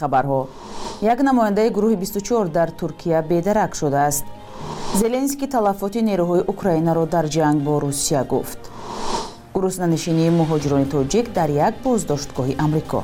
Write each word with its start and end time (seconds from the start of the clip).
хабарҳо. 0.00 0.40
Як 1.12 1.18
намояндаи 1.28 1.70
гурӯҳи 1.76 1.96
24 1.96 2.48
дар 2.48 2.70
туркия 2.70 3.22
бедарак 3.30 3.74
шудааст. 3.80 4.24
Зеленский 5.00 5.48
талафоти 5.48 6.00
нерӯҳои 6.10 6.46
украинаро 6.52 7.04
дар 7.14 7.26
ҷанг 7.36 7.58
бо 7.66 7.74
русия 7.84 8.22
гуфт. 8.32 8.60
Гуруснанишинии 9.54 10.36
муҳоҷирони 10.40 10.90
тоҷик 10.94 11.26
дар 11.38 11.50
як 11.66 11.74
боздоштгоҳи 11.84 12.54
амрико 12.64 13.02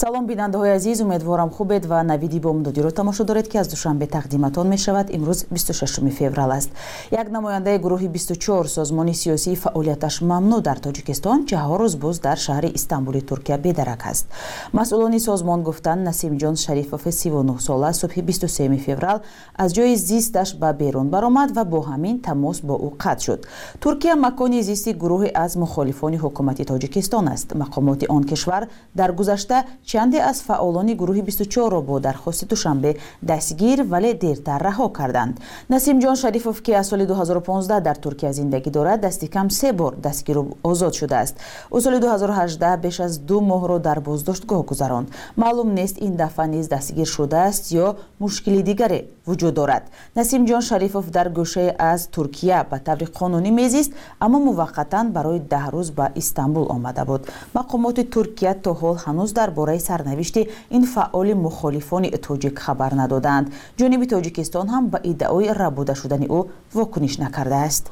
салом 0.00 0.26
бинандаҳои 0.26 0.70
азиз 0.78 1.00
умедворам 1.00 1.50
хубед 1.50 1.84
ва 1.86 2.02
навиди 2.02 2.40
бомдодиро 2.40 2.90
тамошо 2.90 3.24
доред 3.24 3.48
ки 3.48 3.56
аз 3.58 3.68
душанбе 3.68 4.06
тақдиматон 4.06 4.66
мешавад. 4.68 5.10
Имрӯз 5.10 5.46
26 5.50 6.10
феврал 6.10 6.50
аст. 6.52 6.70
Як 7.10 7.30
намояндаи 7.30 7.78
гурӯҳи 7.78 8.08
24 8.08 8.68
созмони 8.68 9.14
сиёсии 9.14 9.56
фаъолияташ 9.56 10.22
мамнӯъ 10.22 10.60
дар 10.60 10.78
тоҷикистон 10.78 11.38
ҷаҳо 11.50 11.76
рӯз 11.80 11.96
боз 11.96 12.18
дар 12.20 12.38
шаҳри 12.38 12.70
истамбули 12.78 13.20
туркия 13.20 13.58
бедарак 13.58 14.02
аст. 14.06 14.26
Масъулони 14.72 15.20
созмон 15.20 15.62
гуфтанд 15.62 16.02
насимҷон 16.08 16.56
шарифофи 16.56 17.10
39 17.12 17.60
сола 17.60 17.92
субҳи 17.92 18.22
23 18.22 18.78
феврал 18.78 19.20
аз 19.56 19.72
ҷои 19.72 19.94
зисташ 19.96 20.54
ба 20.56 20.72
берун 20.72 21.08
баромад 21.08 21.50
ва 21.56 21.64
бо 21.64 21.80
ҳамин 21.90 22.22
тамос 22.22 22.60
бо 22.62 22.74
ӯ 22.74 22.90
қатъ 23.02 23.20
шуд. 23.24 23.40
Туркия 23.80 24.16
макони 24.16 24.62
зисти 24.62 24.90
гурӯҳе 24.94 25.30
аз 25.34 25.56
мухолифони 25.56 26.18
ҳукумати 26.18 26.64
тоҷикистон 26.64 27.28
аст. 27.34 27.48
Мақомоти 27.52 28.06
он 28.08 28.22
кишвар 28.24 28.68
дар 28.94 29.12
гузашта 29.12 29.64
чанде 29.90 30.18
аз 30.30 30.42
фаъолони 30.42 30.94
гурӯҳи 31.00 31.22
24ро 31.28 31.80
бо 31.88 32.00
дархости 32.00 32.44
душанбе 32.52 32.90
дастгир 33.22 33.78
вале 33.92 34.14
дертар 34.14 34.60
раҳо 34.68 34.88
карданд. 34.98 35.34
Насимҷон 35.70 36.16
шарифов 36.22 36.62
ки 36.62 36.72
аз 36.72 36.86
соли 36.86 37.06
2015 37.06 37.80
дар 37.80 37.96
туркия 37.96 38.32
зиндагӣ 38.32 38.70
дорад 38.70 39.00
дасти 39.00 39.28
кам 39.28 39.50
се 39.50 39.72
бор 39.72 39.92
дастгиру 39.96 40.42
озод 40.64 40.94
шудааст. 40.94 41.34
Ӯ 41.72 41.80
соли 41.80 41.98
2018 42.00 42.76
беш 42.76 43.00
аз 43.00 43.18
ду 43.18 43.40
моҳро 43.40 43.78
дар 43.78 43.98
боздоштгоҳ 44.00 44.64
гузаронд. 44.70 45.08
Маълум 45.36 45.74
нест 45.74 45.96
ин 46.00 46.14
дафъа 46.16 46.46
низ 46.46 46.68
дастгир 46.68 47.06
шудааст 47.06 47.64
ё 47.72 47.86
мушкили 48.20 48.62
дигаре 48.62 49.04
вуҷуд 49.30 49.54
дорад. 49.60 49.84
Насимҷон 50.18 50.62
шарифов 50.68 51.04
дар 51.16 51.28
гӯшае 51.38 51.70
аз 51.92 52.00
туркия 52.14 52.58
ба 52.70 52.78
таври 52.86 53.06
қонунӣ 53.18 53.50
мезист 53.60 53.90
аммо 54.24 54.38
муваққатан 54.48 55.06
барои 55.16 55.40
даҳ 55.52 55.66
рӯз 55.74 55.88
ба 55.98 56.06
истанбул 56.20 56.66
омада 56.74 57.04
буд. 57.10 57.22
Мақомоти 57.58 58.02
туркия 58.14 58.52
то 58.64 58.70
ҳол 58.80 58.96
ҳанӯз 59.04 59.30
дар 59.38 59.50
бораи 59.58 59.80
сарнавишти 59.88 60.42
ин 60.76 60.84
фаъоли 60.94 61.34
мухолифони 61.46 62.10
тоҷик 62.26 62.56
хабар 62.64 62.92
надоданд. 63.02 63.46
Ҷониби 63.78 64.06
тоҷикистон 64.14 64.66
ҳам 64.74 64.84
ба 64.92 64.98
иддаои 65.10 65.48
рабуда 65.62 65.94
шудани 66.00 66.26
ӯ 66.38 66.40
вокуниш 66.76 67.14
накардааст 67.24 67.84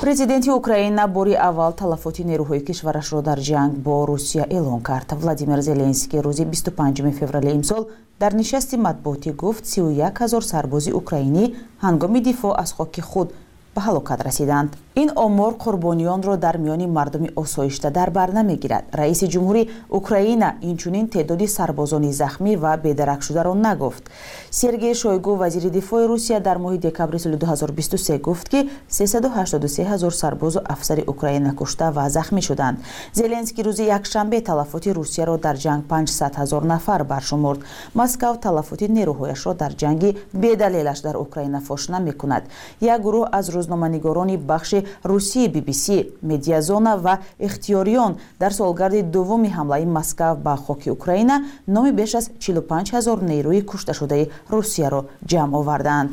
президенти 0.00 0.50
украина 0.50 1.06
бори 1.08 1.34
аввал 1.34 1.72
талафоти 1.72 2.22
нерӯҳои 2.30 2.64
кишварашро 2.68 3.20
дар 3.22 3.38
ҷанг 3.38 3.72
бо 3.86 4.06
русия 4.06 4.46
эълон 4.50 4.80
кард. 4.80 5.08
Владимир 5.12 5.60
зеленский 5.60 6.20
рӯзи 6.20 6.44
25 6.44 7.12
феврали 7.12 7.50
имсол 7.50 7.88
дар 8.20 8.32
нишасти 8.34 8.76
матбуотӣ 8.76 9.30
гуфт 9.42 9.64
31 9.64 10.20
ҳазор 10.20 10.42
сарбози 10.52 10.92
украинӣ 11.00 11.44
ҳангоми 11.84 12.20
дифоъ 12.28 12.52
аз 12.62 12.70
хоки 12.76 13.00
худ 13.00 13.28
ба 13.74 13.80
ҳалокат 13.86 14.20
расиданд 14.28 14.70
ин 14.94 15.10
омор 15.14 15.54
қурбонiyonро 15.54 16.36
дар 16.36 16.58
миёни 16.58 16.86
мардуми 16.86 17.30
осоишта 17.36 17.90
дар 17.90 18.10
бар 18.10 18.32
намегирад. 18.32 18.84
Раиси 18.92 19.26
ҷумҳури 19.26 19.68
украина 19.90 20.54
инчунин 20.62 21.08
теъдоди 21.08 21.46
сарбозони 21.46 22.12
захмӣ 22.12 22.56
ва 22.56 22.76
бедаракшударо 22.76 23.54
нагуфт 23.54 24.10
сергей 24.50 24.94
шойгу 24.94 25.36
вазири 25.36 25.70
дифои 25.70 26.06
русия 26.06 26.40
дар 26.40 26.58
моҳи 26.58 26.78
декабри 26.78 27.18
соли 27.18 27.36
2023 27.36 28.18
гуфт 28.18 28.48
ки 28.48 28.68
383 28.90 29.84
ҳазор 29.84 30.10
сарбозу 30.10 30.60
афсари 30.64 31.04
украина 31.06 31.54
кушта 31.54 31.90
ва 31.92 32.08
захмӣ 32.10 32.40
шуданд. 32.40 32.78
Зеленский 33.14 33.64
рӯзи 33.64 33.82
якшанбе 33.82 34.40
талафоти 34.40 34.90
русияро 34.90 35.38
дар 35.38 35.56
ҷанг 35.56 35.84
500 35.88 36.34
ҳазор 36.36 36.62
нафар 36.64 37.04
баршумурд. 37.04 37.60
Москав 37.94 38.40
талафоти 38.40 38.88
нерӯҳояшро 38.88 39.54
дар 39.54 39.72
ҷанги 39.72 40.16
бедалелаш 40.32 41.00
дар 41.00 41.16
украина 41.16 41.60
фош 41.60 41.88
намекунад 41.88 42.42
як 42.80 43.00
гурӯҳ 43.02 43.28
аз 43.32 43.46
рӯзноманигорони 43.50 44.36
бахши 44.36 44.79
русии 45.04 45.48
bbc 45.48 45.86
медиазона 46.22 46.96
ва 46.96 47.18
ихтиёриён. 47.38 48.12
Дар 48.40 48.52
солгарди 48.52 49.02
дуввуми 49.02 49.48
ҳамлаи 49.48 49.84
москав 49.86 50.38
ба 50.38 50.56
хоки 50.56 50.90
украина 50.90 51.44
номи 51.66 51.92
беш 51.92 52.14
аз 52.14 52.30
45 52.38 52.92
ҳазор 52.94 53.18
нерӯи 53.30 53.62
кушташудаи 53.62 54.30
русияро 54.50 55.04
ҷамъ 55.30 55.54
оварданд. 55.60 56.10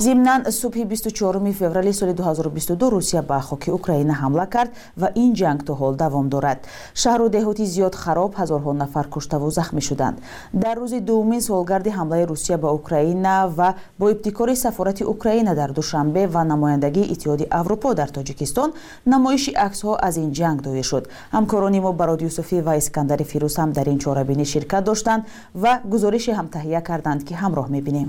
Зимнан 0.00 0.40
субҳи 0.60 0.84
24 0.84 1.52
феврали 1.52 1.92
соли 1.92 2.12
2022 2.12 2.90
русия 2.90 3.22
ба 3.22 3.40
хоки 3.40 3.70
украина 3.70 4.14
ҳамла 4.22 4.46
кард 4.46 4.70
ва 4.96 5.08
ин 5.14 5.34
ҷанг 5.34 5.64
то 5.66 5.72
ҳол 5.74 5.94
давом 5.94 6.28
дорад. 6.28 6.58
Шаҳру 6.94 7.28
деҳоти 7.28 7.64
зиёд 7.74 7.94
хароб 7.94 8.32
ҳазорҳо 8.40 8.72
нафар 8.72 9.06
куштаву 9.08 9.50
захмӣ 9.50 9.80
шуданд. 9.80 10.16
Дар 10.52 10.76
рӯзи 10.82 11.00
дуввумин 11.00 11.40
солгарди 11.40 11.90
ҳамлаи 11.90 12.24
русия 12.26 12.58
ба 12.58 12.68
украина 12.72 13.48
ва 13.58 13.74
бо 13.98 14.10
ибтикори 14.10 14.56
сафорати 14.56 15.04
украина 15.04 15.54
дар 15.54 15.70
душанбе 15.72 16.26
ва 16.26 16.44
намояндагии 16.44 17.10
иттиҳоди 17.14 17.46
аврупо 17.50 17.94
дар 18.00 18.10
тоҷикистон 18.16 18.70
намоиши 19.12 19.52
аксҳо 19.66 19.92
аз 20.08 20.14
ин 20.24 20.30
ҷанг 20.38 20.58
доир 20.66 20.86
шуд. 20.90 21.04
Ҳамкорони 21.36 21.80
мо 21.84 21.90
барод 22.00 22.20
юсуфӣ 22.30 22.58
ва 22.66 22.74
искандари 22.82 23.24
фирӯз 23.30 23.54
ҳам 23.60 23.70
дар 23.76 23.86
ин 23.92 23.98
чорабинӣ 24.04 24.44
ширкат 24.52 24.82
доштанд 24.90 25.22
ва 25.62 25.72
гузорише 25.92 26.32
ҳам 26.38 26.48
таҳия 26.56 26.80
карданд 26.88 27.20
ки 27.26 27.34
ҳамроҳ 27.42 27.66
мебинем 27.76 28.08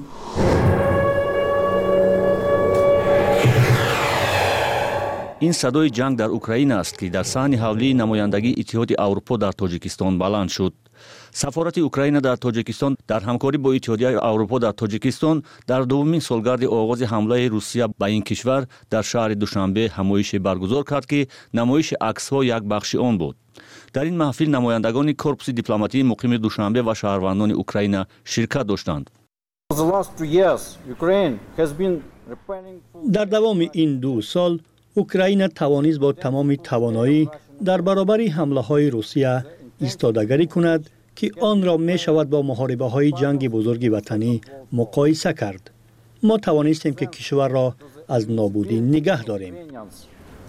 ин 5.40 5.52
садои 5.52 5.88
ҷанг 5.98 6.16
дар 6.16 6.30
украина 6.38 6.74
аст 6.82 6.94
ки 7.00 7.06
дар 7.16 7.24
саҳни 7.34 7.56
ҳавлии 7.64 7.98
намояндагии 8.02 8.58
иттиҳоди 8.62 8.94
аврупо 9.06 9.34
дар 9.44 9.52
тоҷикистон 9.62 10.12
баланд 10.22 10.50
шуд 10.56 10.74
сафорати 11.32 11.80
украина 11.82 12.20
дар 12.20 12.36
тоҷикистон 12.44 12.96
дар 13.10 13.22
ҳамкорӣ 13.28 13.58
бо 13.64 13.70
иттиҳодияи 13.78 14.16
аврупо 14.30 14.56
дар 14.64 14.74
тоҷикистон 14.82 15.36
дар 15.70 15.82
дуввумин 15.90 16.20
солгарди 16.20 16.66
оғози 16.66 17.04
ҳамлаи 17.12 17.50
русия 17.54 17.86
ба 18.00 18.06
ин 18.16 18.22
кишвар 18.28 18.62
дар 18.92 19.04
шаҳри 19.12 19.34
душанбе 19.42 19.84
ҳамоише 19.96 20.38
баргузор 20.46 20.84
кард 20.90 21.06
ки 21.12 21.20
намоиши 21.52 21.94
аксҳо 22.10 22.38
як 22.56 22.62
бахши 22.72 22.96
он 23.08 23.14
буд 23.18 23.36
дар 23.94 24.04
ин 24.10 24.16
маҳфил 24.24 24.48
намояндагони 24.56 25.14
корпуси 25.22 25.52
дипломатии 25.60 26.08
муқими 26.12 26.38
душанбе 26.46 26.80
ва 26.88 26.94
шаҳрвандони 27.00 27.54
украина 27.64 28.00
ширкат 28.24 28.66
доштанд 28.66 29.04
дар 33.16 33.26
давоми 33.36 33.70
ин 33.82 34.00
ду 34.00 34.22
сол 34.22 34.52
اوکراین 34.93 35.47
توانیز 35.47 35.99
با 35.99 36.11
تمام 36.11 36.55
توانایی 36.55 37.29
در 37.65 37.81
برابر 37.81 38.21
حمله 38.21 38.61
های 38.61 38.89
روسیه 38.89 39.45
استادگری 39.81 40.47
کند 40.47 40.89
که 41.15 41.31
آن 41.41 41.63
را 41.63 41.77
می 41.77 41.97
شود 41.97 42.29
با 42.29 42.41
محاربه 42.41 42.85
های 42.85 43.11
جنگ 43.11 43.49
بزرگ 43.49 43.89
وطنی 43.93 44.41
مقایسه 44.71 45.33
کرد. 45.33 45.71
ما 46.23 46.37
توانستیم 46.37 46.93
که 46.93 47.05
کشور 47.05 47.49
را 47.49 47.75
از 48.07 48.31
نابودی 48.31 48.81
نگه 48.81 49.23
داریم. 49.23 49.53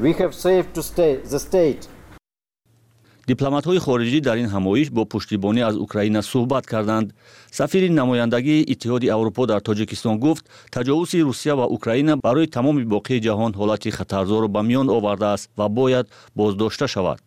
We 0.01 0.13
have 0.13 0.35
saved 0.35 0.75
to 0.75 0.83
stay 0.83 1.17
the 1.33 1.39
state 1.39 1.87
дипломатҳои 3.33 3.79
хориҷӣ 3.87 4.21
дар 4.29 4.37
ин 4.43 4.49
ҳамоиш 4.55 4.89
бо 4.97 5.03
пуштибонӣ 5.13 5.61
аз 5.69 5.77
украина 5.87 6.21
суҳбат 6.33 6.65
карданд. 6.73 7.09
Сафири 7.59 7.89
намояндагии 8.01 8.67
иттиҳоди 8.73 9.13
аврупо 9.17 9.43
дар 9.53 9.61
тоҷикистон 9.69 10.17
гуфт 10.25 10.45
таҷовузи 10.77 11.25
русия 11.29 11.55
ва 11.61 11.67
украина 11.77 12.13
барои 12.27 12.53
тамоми 12.57 12.85
боқии 12.95 13.23
ҷаҳон 13.27 13.53
ҳолати 13.61 13.91
хатарзорро 13.99 14.49
ба 14.55 14.61
миён 14.69 14.89
овардааст 14.97 15.45
ва 15.59 15.67
бояд 15.79 16.07
боздошта 16.39 16.87
шавад 16.95 17.21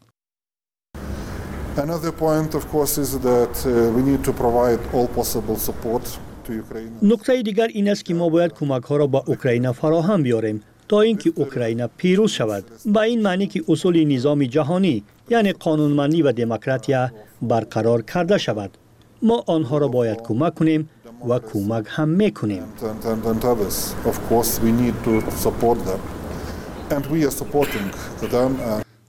Another 1.85 2.13
point, 2.25 2.51
of 2.59 2.63
course, 2.73 2.93
is 3.05 3.11
that 3.29 3.55
uh, 3.65 3.71
we 3.95 4.01
need 4.09 4.21
to 4.27 4.33
provide 4.43 4.81
all 4.95 5.07
possible 5.19 5.57
support 5.67 6.03
to 6.45 6.49
Ukraine. 6.63 6.91
нуқтаи 7.11 7.43
дигар 7.49 7.69
ин 7.79 7.87
аст 7.93 8.03
ки 8.07 8.13
мо 8.13 8.27
бояд 8.29 8.51
кӯмакҳоро 8.57 9.07
ба 9.15 9.21
украина 9.33 9.69
фароҳам 9.79 10.21
биёрем 10.27 10.57
то 10.87 10.97
ин 11.09 11.17
ки 11.21 11.29
украина 11.45 11.85
пирӯз 11.99 12.31
шавад. 12.37 12.63
Ба 12.95 13.01
ин 13.13 13.19
маънӣ 13.27 13.45
ки 13.53 13.59
усули 13.73 14.01
низоми 14.13 14.47
ҷаҳонӣ 14.55 14.95
یعنی 15.29 15.53
قانونمندی 15.53 16.21
و 16.21 16.31
دموکراتیا 16.31 17.11
برقرار 17.41 18.01
کرده 18.01 18.37
شود. 18.37 18.77
ما 19.21 19.43
آنها 19.47 19.77
را 19.77 19.87
باید 19.87 20.21
کمک 20.21 20.55
کنیم 20.55 20.89
و 21.29 21.39
کمک 21.39 21.85
هم 21.89 22.09
می‌کنیم. 22.09 22.63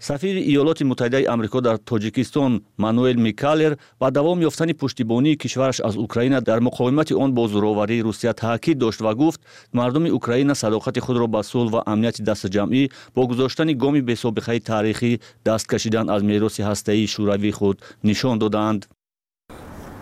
Сафири 0.08 0.42
иёлоти 0.52 0.84
муттаҳидаи 0.90 1.26
амрико 1.34 1.60
дар 1.60 1.76
тоҷикистон 1.90 2.52
мануэл 2.84 3.16
микалер 3.26 3.72
ба 4.00 4.08
давом 4.10 4.38
ёфтани 4.48 4.74
пуштибонии 4.80 5.38
кишвараш 5.42 5.78
аз 5.88 5.94
украина 6.06 6.40
дар 6.40 6.60
муқовимати 6.68 7.14
он 7.22 7.30
бо 7.34 7.44
зӯроварии 7.52 8.04
русия 8.06 8.32
таъкид 8.32 8.78
дошт 8.78 9.00
ва 9.00 9.14
гуфт 9.14 9.40
мардуми 9.72 10.10
украина 10.18 10.54
садоқати 10.62 11.00
худро 11.06 11.26
ба 11.34 11.40
сулҳ 11.50 11.68
ва 11.74 11.80
амнияти 11.92 12.22
дастаҷамъӣ 12.28 12.90
бо 13.14 13.22
гузоштани 13.30 13.74
гоми 13.82 14.00
бесобиқаи 14.08 14.60
таърихӣ 14.68 15.12
даст 15.46 15.66
кашидан 15.72 16.06
аз 16.14 16.22
мероси 16.30 16.62
ҳастаии 16.68 17.10
шӯравии 17.14 17.56
худ 17.58 17.76
нишон 18.08 18.38
доданд. 18.38 18.80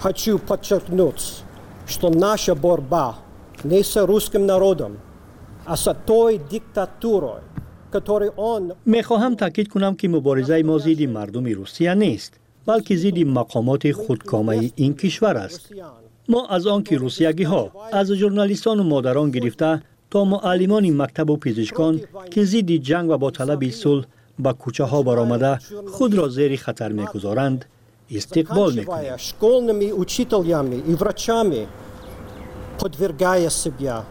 Хочу 0.04 0.32
подчеркнуть 0.48 1.22
что 1.92 2.06
наша 2.28 2.54
борьба 2.54 3.06
не 3.72 3.82
с 3.82 3.94
русским 4.10 4.42
народом 4.52 4.92
а 5.72 5.76
с 5.76 5.86
той 6.08 6.32
диктатурой 6.52 7.53
میخواهم 8.85 9.35
تاکید 9.35 9.67
کنم 9.67 9.95
که 9.95 10.07
مبارزه 10.07 10.63
ما 10.63 10.77
ضد 10.77 11.01
مردم 11.01 11.45
روسیه 11.45 11.93
نیست 11.93 12.33
بلکه 12.65 12.97
ضد 12.97 13.19
مقامات 13.19 13.91
خودکامه 13.91 14.71
این 14.75 14.93
کشور 14.93 15.37
است 15.37 15.69
ما 16.29 16.47
از 16.47 16.67
آنکه 16.67 16.97
روسیگی 16.97 17.43
ها 17.43 17.71
از 17.91 18.11
ژورنالیستان 18.11 18.79
و 18.79 18.83
مادران 18.83 19.31
گرفته 19.31 19.81
تا 20.11 20.25
معلمان 20.25 21.01
مکتب 21.01 21.29
و 21.29 21.37
پزشکان 21.37 22.01
که 22.31 22.43
ضد 22.43 22.71
جنگ 22.71 23.09
و 23.09 23.17
با 23.17 23.31
طلب 23.31 23.69
صلح 23.69 24.05
به 24.39 24.53
کوچه 24.53 24.83
ها 24.83 25.01
برآمده 25.01 25.59
خود 25.87 26.13
را 26.13 26.27
زیر 26.27 26.55
خطر 26.55 26.91
میگذارند 26.91 27.65
استقبال 28.11 28.73
میکنیم 28.73 28.85
заканчивая 28.85 29.17
школьными 29.17 29.91
учителями 29.91 30.75
и 30.75 30.95
врачами, 30.95 31.67
подвергая 32.79 33.49
себя 33.49 34.03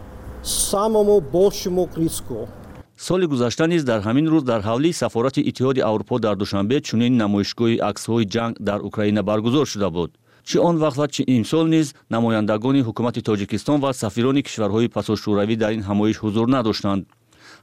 самому 0.43 1.19
большему 1.19 1.89
риску. 1.95 2.47
Соли 2.96 3.26
гузашта 3.26 3.66
низ 3.66 3.84
дар 3.84 4.00
ҳамин 4.06 4.26
рӯз 4.32 4.44
дар 4.44 4.60
ҳавлии 4.62 4.92
сафорати 4.92 5.40
иттиҳоди 5.50 5.80
аврупо 5.90 6.18
дар 6.18 6.36
душанбе 6.36 6.80
чунин 6.80 7.12
намоишгоҳи 7.22 7.82
аксҳои 7.90 8.24
ҷанг 8.34 8.54
дар 8.68 8.80
украина 8.88 9.22
баргузор 9.22 9.66
шуда 9.66 9.90
буд 9.90 10.10
чӣ 10.48 10.56
он 10.68 10.76
вақт 10.82 10.96
ва 11.00 11.06
чӣ 11.14 11.22
имсол 11.36 11.66
низ 11.74 11.94
намояндагони 12.14 12.84
ҳукумати 12.88 13.20
тоҷикистон 13.28 13.78
ва 13.80 13.90
сафирони 13.92 14.42
кишварҳои 14.46 14.92
пасошӯравӣ 14.96 15.56
дар 15.62 15.72
ин 15.76 15.82
ҳамоиш 15.88 16.16
ҳузур 16.24 16.46
надоштанд 16.56 17.02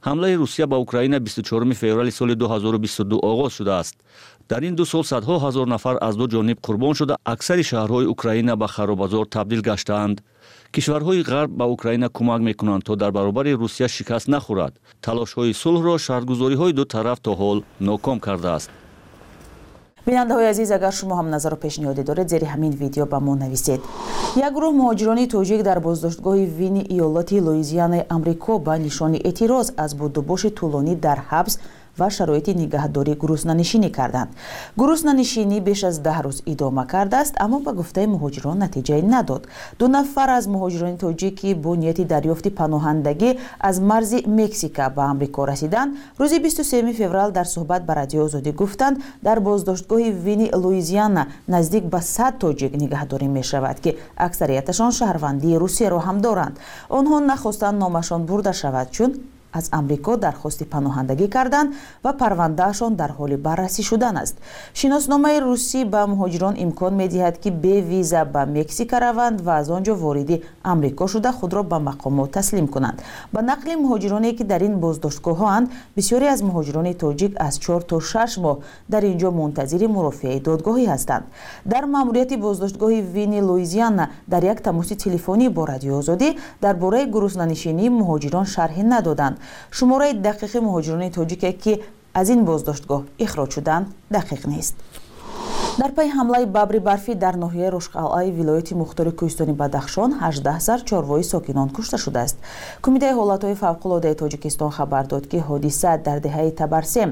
ҳамлаи 0.06 0.36
русия 0.42 0.66
ба 0.66 0.76
украина 0.76 1.18
24 1.20 1.74
феврали 1.74 2.10
соли 2.10 2.34
2022 2.34 3.18
оғоз 3.30 3.50
шудааст. 3.58 3.96
Дар 4.50 4.62
ин 4.62 4.74
ду 4.74 4.84
сол 4.84 5.04
садҳо 5.04 5.36
ҳазор 5.44 5.66
нафар 5.66 5.96
аз 6.00 6.16
ду 6.16 6.26
ҷониб 6.26 6.58
қурбон 6.66 6.94
шуда 6.94 7.16
аксари 7.24 7.62
шаҳрҳои 7.62 8.06
украина 8.06 8.56
ба 8.56 8.66
харобазор 8.66 9.26
табдил 9.26 9.62
гаштаанд 9.62 10.16
кишварҳои 10.74 11.22
ғарб 11.30 11.50
ба 11.60 11.64
украина 11.76 12.08
кӯмак 12.08 12.40
мекунанд 12.48 12.82
то 12.84 12.96
дар 12.96 13.10
баробари 13.12 13.52
русия 13.62 13.88
шикаст 13.88 14.28
нахӯрад. 14.34 14.72
Талошҳои 15.06 15.52
сулҳро 15.62 15.94
шартгузориҳои 16.06 16.72
ду 16.78 16.84
тараф 16.84 17.18
то 17.20 17.32
ҳол 17.40 17.58
ноком 17.80 18.18
кардааст. 18.26 18.70
Бинандаҳои 20.06 20.46
азиз 20.52 20.70
агар 20.78 20.92
шумо 20.92 21.14
ҳам 21.18 21.28
назару 21.34 21.56
пешниҳоде 21.64 22.02
доред 22.10 22.28
зери 22.32 22.46
ҳамин 22.52 22.72
видео 22.82 23.04
ба 23.12 23.18
мо 23.26 23.34
нависед. 23.42 23.80
Як 24.46 24.52
гурӯҳ 24.56 24.72
муҳоҷирони 24.80 25.26
тоҷик 25.34 25.60
дар 25.68 25.78
боздоштгоҳи 25.86 26.46
вини 26.60 26.82
иёлоти 26.94 27.36
луизианаи 27.46 28.06
амрико 28.16 28.54
ба 28.66 28.74
нишони 28.86 29.18
эътироз 29.28 29.66
аз 29.84 29.90
будубоши 30.00 30.50
тӯлонӣ 30.58 30.94
дар 31.06 31.18
ҳабс 31.30 31.54
ва 31.98 32.08
шароити 32.16 32.52
нигаҳдорӣ 32.62 33.14
гуруснанишинӣ 33.22 33.90
карданд. 33.98 34.30
Гуруснанишинӣ 34.80 35.58
беш 35.68 35.80
аз 35.90 35.96
даҳ 36.06 36.18
рӯз 36.26 36.38
идома 36.52 36.84
кардааст 36.92 37.34
аммо 37.44 37.58
ба 37.66 37.72
гуфтаи 37.80 38.06
муҳоҷирон 38.14 38.56
натиҷае 38.64 39.02
надод. 39.14 39.42
Ду 39.78 39.84
нафар 39.96 40.28
аз 40.38 40.44
муҳоҷирони 40.54 40.98
тоҷикӣ 41.04 41.50
бо 41.64 41.70
нияти 41.82 42.04
дарёфти 42.12 42.50
паноҳандагӣ 42.60 43.30
аз 43.68 43.76
марзи 43.90 44.18
мексика 44.38 44.84
ба 44.96 45.02
амрико 45.12 45.42
расиданд 45.52 45.90
рӯзи 46.20 46.38
23 46.40 46.92
феврал 47.00 47.30
дар 47.38 47.46
суҳбат 47.54 47.82
ба 47.88 47.92
радиои 48.00 48.24
озодӣ 48.28 48.52
гуфтанд 48.60 48.96
дар 49.26 49.38
боздоштгоҳи 49.40 50.10
вини 50.26 50.48
луизиана 50.62 51.26
наздик 51.48 51.84
ба 51.84 52.00
сад 52.14 52.34
тоҷик 52.42 52.72
нигаҳдорӣ 52.82 53.28
мешавад 53.38 53.76
ки 53.84 53.90
аксарияташон 54.16 54.90
шаҳрвандии 54.98 55.60
русияро 55.62 55.98
ҳам 56.06 56.18
доранд. 56.26 56.54
Онҳо 56.98 57.16
нахостанд 57.32 57.76
номашон 57.84 58.20
бурда 58.28 58.52
шавад 58.52 58.88
чун 58.96 59.10
аз 59.52 59.68
амрико 59.78 60.16
дархости 60.16 60.64
паноҳандагӣ 60.64 61.28
карданд 61.28 61.74
ва 62.04 62.12
парвандаашон 62.12 62.92
дар 63.00 63.10
ҳоли 63.18 63.36
баррасӣ 63.46 63.82
шудан 63.90 64.16
аст. 64.22 64.36
Шиносномаи 64.74 65.38
русӣ 65.46 65.80
ба 65.84 66.00
муҳоҷирон 66.12 66.54
имкон 66.64 66.92
медиҳад 67.02 67.36
ки 67.42 67.50
бе 67.50 67.74
виза 67.90 68.24
ба 68.34 68.42
мексика 68.46 68.96
раванд 69.00 69.40
ва 69.46 69.52
аз 69.60 69.68
он 69.76 69.82
ҷо 69.86 69.94
вориди 69.94 70.42
амрико 70.62 71.06
шуда 71.12 71.32
худро 71.32 71.62
ба 71.62 71.78
мақомот 71.88 72.30
таслим 72.38 72.66
кунанд. 72.74 72.98
Ба 73.32 73.40
нақли 73.50 73.72
муҳоҷироне 73.84 74.30
ки 74.36 74.44
дар 74.44 74.62
ин 74.68 74.74
боздоштгоҳҳоанд 74.84 75.66
бисёре 75.96 76.26
аз 76.34 76.40
муҳоҷирони 76.48 76.94
тоҷик 77.02 77.32
аз 77.46 77.54
чор 77.64 77.80
то 77.82 78.00
шаш 78.00 78.32
моҳ 78.44 78.56
дар 78.92 79.02
ин 79.10 79.16
ҷо 79.22 79.30
мунтазири 79.40 79.86
мурофиаи 79.96 80.40
додгоҳӣ 80.48 80.84
ҳастанд. 80.92 81.24
Дар 81.72 81.84
маъмурияти 81.94 82.36
боздоштгоҳи 82.36 83.00
вини 83.14 83.40
луизиана 83.48 84.04
дар 84.32 84.42
як 84.52 84.58
тамоси 84.66 84.94
телефонӣ 85.04 85.46
бо 85.56 85.62
радиои 85.72 85.98
озодӣ 86.02 86.28
дар 86.64 86.74
бораи 86.82 87.06
гуруснанишинии 87.14 87.90
муҳоҷирон 88.00 88.46
шарҳе 88.54 88.82
надоданд 88.94 89.36
шумораи 89.76 90.12
дақиқи 90.28 90.58
муҳоҷирони 90.66 91.10
тоҷике 91.18 91.50
ки 91.62 91.72
аз 92.20 92.28
ин 92.34 92.40
боздоштгоҳ 92.48 93.02
ихроҷ 93.24 93.50
шуданд 93.56 93.86
дақиқ 94.16 94.42
нест. 94.52 94.74
Дар 95.80 95.90
пайи 95.96 96.10
ҳамлаи 96.18 96.46
бабри 96.56 96.80
барфӣ 96.88 97.12
дар 97.24 97.34
ноҳияи 97.44 97.72
рӯшқалъаи 97.76 98.34
вилояти 98.38 98.74
мухтори 98.82 99.12
кӯҳистони 99.18 99.54
бадахшон 99.62 100.10
18 100.20 100.60
сар 100.66 100.80
чорвои 100.88 101.24
сокинон 101.32 101.68
кушта 101.76 101.96
шудааст. 102.04 102.36
Кумитаи 102.84 103.16
ҳолатҳои 103.18 103.60
фавқулодаи 103.62 104.18
тоҷикистон 104.22 104.70
хабар 104.76 105.04
дод 105.12 105.24
ки 105.30 105.38
ҳодиса 105.48 105.90
дар 106.06 106.18
деҳаи 106.26 106.50
табарсем 106.60 107.10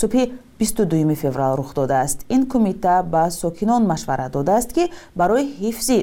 субҳи 0.00 0.22
22 0.60 1.14
феврал 1.22 1.56
рух 1.56 1.70
додааст. 1.74 2.18
Ин 2.34 2.42
кумита 2.52 3.02
ба 3.02 3.30
сокинон 3.30 3.82
машварат 3.92 4.32
додааст 4.32 4.72
ки 4.76 4.84
барои 5.16 5.44
ҳифзи 5.60 5.98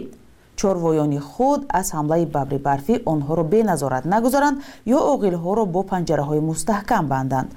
чорвоёни 0.59 1.19
худ 1.29 1.59
аз 1.79 1.87
ҳамлаи 1.95 2.25
бабри 2.35 2.59
барфӣ 2.67 2.95
онҳоро 3.13 3.43
беназорат 3.53 4.03
нагузоранд 4.13 4.57
ё 4.95 4.99
оғилҳоро 5.13 5.63
бо 5.73 5.81
панҷараҳои 5.91 6.45
мустаҳкам 6.49 7.03
банданд. 7.13 7.49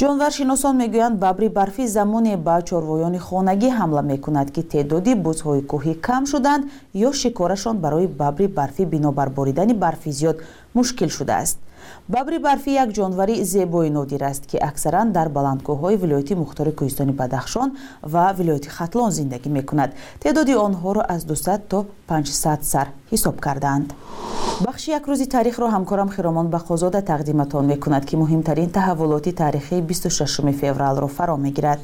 ҷонваршиносон 0.00 0.74
мегӯянд 0.82 1.16
бабри 1.24 1.48
барфӣ 1.58 1.84
замоне 1.96 2.34
ба 2.46 2.56
чорвоёни 2.68 3.20
хонагӣ 3.26 3.68
ҳамла 3.78 4.02
мекунад 4.12 4.48
ки 4.54 4.62
теъдоди 4.72 5.12
бузҳои 5.26 5.62
кӯҳӣ 5.70 5.94
кам 6.06 6.22
шуданд 6.30 6.62
ё 7.06 7.10
шикорашон 7.20 7.76
барои 7.84 8.06
бабри 8.22 8.46
барфӣ 8.58 8.82
бинобар 8.92 9.28
боридани 9.38 9.74
барфи 9.84 10.10
зиёд 10.18 10.36
мушкил 10.76 11.10
шудааст 11.18 11.58
бабри 12.14 12.38
барфӣ 12.46 12.70
як 12.84 12.88
ҷонвари 12.98 13.44
зебои 13.52 13.90
нодир 13.90 14.22
аст 14.30 14.46
ки 14.50 14.56
аксаран 14.70 15.12
дар 15.12 15.28
баландкӯҳҳои 15.36 15.96
вилояти 16.02 16.34
мухтори 16.42 16.72
кӯҳистони 16.78 17.12
бадахшон 17.20 17.68
ва 18.12 18.24
вилояти 18.38 18.68
хатлон 18.76 19.10
зиндагӣ 19.18 19.48
мекунад. 19.58 19.90
Теъдоди 20.22 20.54
онҳоро 20.66 21.02
аз 21.14 21.22
200 21.24 21.60
то 21.70 21.86
500 22.08 22.62
сар 22.62 22.86
ҳисоб 23.12 23.36
кардаанд 23.40 23.88
бахши 24.66 24.88
якрӯзи 24.98 25.26
таърихро 25.34 25.66
ҳамкорам 25.74 26.08
хиромон 26.14 26.46
бақозода 26.56 27.00
тақдиматон 27.12 27.64
мекунад 27.72 28.04
ки 28.08 28.14
муҳимтарин 28.22 28.70
таҳаввулоти 28.76 29.32
таърихии 29.32 29.82
26 29.82 30.52
февралро 30.60 31.06
фаро 31.16 31.36
мегирад 31.36 31.78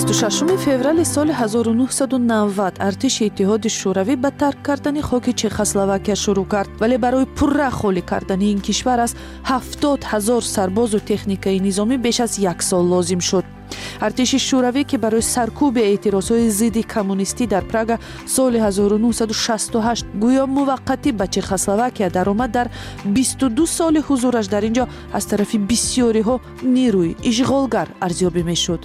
26 0.00 0.56
феврали 0.56 1.04
соли 1.04 1.32
1990 1.32 2.78
артиши 2.80 3.24
иттиҳоди 3.28 3.68
шӯравӣ 3.68 4.16
ба 4.16 4.30
тарк 4.30 4.58
кардани 4.62 5.02
хоки 5.02 5.32
чехословакия 5.32 6.16
шурӯъ 6.24 6.44
кард 6.48 6.70
вале 6.80 6.98
барои 6.98 7.26
пурра 7.36 7.70
холӣ 7.70 8.02
кардани 8.10 8.46
ин 8.52 8.60
кишвар 8.60 8.98
аз 9.06 9.12
70 9.44 10.04
ҳазор 10.12 10.42
сарбозу 10.42 10.98
техникаи 11.00 11.60
низомӣ 11.60 11.96
беш 11.98 12.20
аз 12.20 12.38
як 12.38 12.62
сол 12.62 12.84
лозим 12.92 13.20
шуд. 13.20 13.44
Артиши 14.00 14.38
шӯравӣ 14.38 14.82
ки 14.90 14.96
барои 15.04 15.22
саркӯби 15.34 15.82
эътирозҳои 15.90 16.50
зидди 16.58 16.82
коммунистӣ 16.94 17.46
дар 17.46 17.64
прага 17.70 17.96
соли 18.26 18.58
1968 18.58 20.04
гӯё 20.22 20.44
муваққатӣ 20.56 21.10
ба 21.12 21.26
чехословакия 21.26 22.10
даромад 22.10 22.50
дар 22.52 22.68
22 23.04 23.66
соли 23.66 24.00
ҳузураш 24.08 24.46
дар 24.48 24.62
ин 24.68 24.74
ҷо 24.78 24.84
аз 25.12 25.24
тарафи 25.26 25.58
бисёриҳо 25.70 26.36
нирӯи 26.74 27.16
ишғолгар 27.30 27.88
арзёбӣ 28.06 28.42
мешуд 28.52 28.82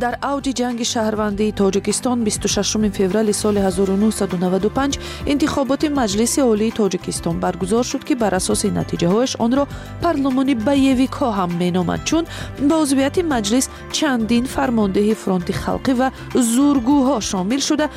дар 0.00 0.14
авҷи 0.22 0.52
ҷанги 0.60 0.84
шаҳрвандии 0.84 1.52
тоҷикистон 1.52 2.18
26 2.24 2.90
феврали 2.90 3.32
соли 3.32 3.58
1995 3.58 4.98
интихоботи 5.26 5.88
маҷлиси 5.88 6.40
олии 6.52 6.72
тоҷикистон 6.80 7.36
баргузор 7.40 7.84
шуд 7.84 8.04
ки 8.04 8.14
бар 8.14 8.32
асоси 8.34 8.68
натиҷаҳояш 8.78 9.32
онро 9.44 9.64
парлумони 10.02 10.54
боевикҳо 10.54 11.28
ҳам 11.38 11.50
меноманд 11.62 12.02
чун 12.08 12.24
ба 12.68 12.74
узвияти 12.84 13.22
маҷлис 13.34 13.66
чандин 13.96 14.44
фармондеҳи 14.54 15.14
фронти 15.22 15.52
халқӣ 15.62 15.92
ва 16.00 16.08
зургӯҳо 16.52 17.16
шомил 17.30 17.60
шуда. 17.68 17.88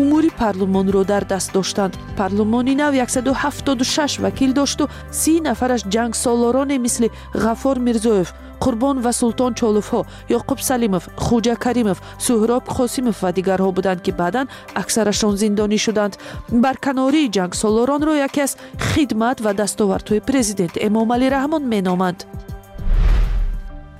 Умури 0.00 0.30
парлумонро 0.40 1.02
дар 1.12 1.24
даст 1.32 1.52
доштанд 1.52 1.92
парлумони 2.18 2.74
нав 2.82 2.94
176 2.94 4.20
вакил 4.24 4.52
дошту 4.52 4.84
си 5.20 5.40
нафараш 5.40 5.82
ҷангсолороне 5.94 6.78
мисли 6.78 7.08
ғаффор 7.44 7.76
мирзоев 7.86 8.28
қурбон 8.64 8.96
ва 9.04 9.12
султон 9.20 9.52
чолуфҳо 9.60 10.00
ёқуб 10.38 10.58
салимов 10.68 11.04
хуҷа 11.24 11.54
каримов 11.64 11.98
суҳроб 12.26 12.64
қосимов 12.76 13.16
ва 13.22 13.30
дигарҳо 13.38 13.70
буданд 13.78 14.00
ки 14.04 14.12
баъдан 14.20 14.46
аксарашон 14.82 15.34
зиндонӣ 15.42 15.78
шуданд 15.86 16.14
барканории 16.64 17.32
ҷангсолоронро 17.36 18.14
яке 18.26 18.40
аз 18.46 18.52
хидмат 18.90 19.38
ва 19.44 19.52
дастовардҳои 19.60 20.20
президент 20.30 20.74
эмомалӣ 20.88 21.26
раҳмон 21.36 21.62
меноманд 21.74 22.18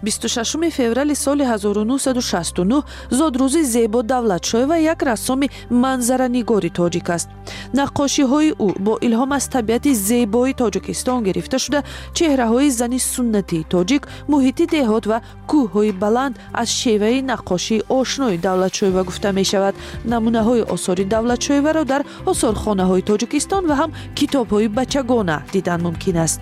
26 0.02 0.70
феврали 0.70 1.14
соли 1.14 1.42
1969 1.42 2.84
зодрӯзи 3.10 3.62
зебо 3.64 4.02
давлатшоева 4.02 4.76
як 4.76 5.02
рассоми 5.02 5.50
манзаранигори 5.70 6.70
тоҷик 6.70 7.10
аст. 7.10 7.28
Наққошиҳои 7.74 8.50
ӯ 8.66 8.68
бо 8.86 8.98
илҳом 9.06 9.32
аз 9.32 9.48
табиати 9.48 9.94
зебои 9.94 10.52
тоҷикистон 10.62 11.24
гирифта 11.24 11.58
шуда 11.58 11.80
чеҳраҳои 12.16 12.70
зани 12.70 12.98
суннатии 12.98 13.66
тоҷик 13.74 14.02
муҳити 14.32 14.64
деҳот 14.74 15.04
ва 15.10 15.18
кӯҳҳои 15.50 15.92
баланд 16.02 16.34
аз 16.62 16.68
шеваи 16.80 17.18
наққошии 17.32 17.84
ошнои 18.00 18.36
давлатшоева 18.46 19.02
гуфта 19.08 19.30
мешавад. 19.40 19.74
Намунаҳои 20.12 20.66
осори 20.74 21.04
давлатшоеваро 21.14 21.84
дар 21.92 22.02
осорхонаҳои 22.32 23.06
тоҷикистон 23.10 23.62
ва 23.70 23.74
ҳам 23.80 23.90
китобҳои 24.18 24.68
бачагона 24.78 25.36
дидан 25.54 25.80
мумкин 25.86 26.16
аст 26.26 26.40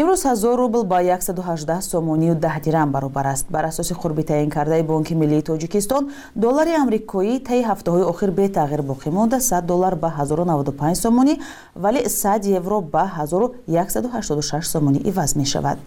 имрӯз 0.00 0.22
100 0.24 0.56
рубл 0.56 0.82
ба 0.84 0.98
118 1.02 1.82
сомонию 1.82 2.34
10 2.34 2.60
дирам 2.64 2.90
баробар 2.90 3.26
аст. 3.26 3.46
Бар 3.50 3.64
асоси 3.64 3.94
қурби 3.94 4.24
таъин 4.24 4.50
кардаи 4.50 4.82
бонки 4.82 5.14
миллии 5.14 5.42
тоҷикистон 5.42 6.10
доллари 6.34 6.72
амрикоӣ 6.82 7.40
таи 7.48 7.62
ҳафтаҳои 7.70 8.08
охир 8.12 8.30
бетағйир 8.30 8.82
боқӣ 8.90 9.10
монда 9.10 9.40
100 9.40 9.66
доллар 9.66 9.94
ба 9.96 10.08
1095 10.18 10.94
сомонӣ 10.94 11.34
вале 11.76 12.08
100 12.08 12.46
евро 12.58 12.80
ба 12.80 13.04
1186 13.16 14.62
сомонӣ 14.72 14.98
иваз 15.10 15.36
мешавад 15.36 15.78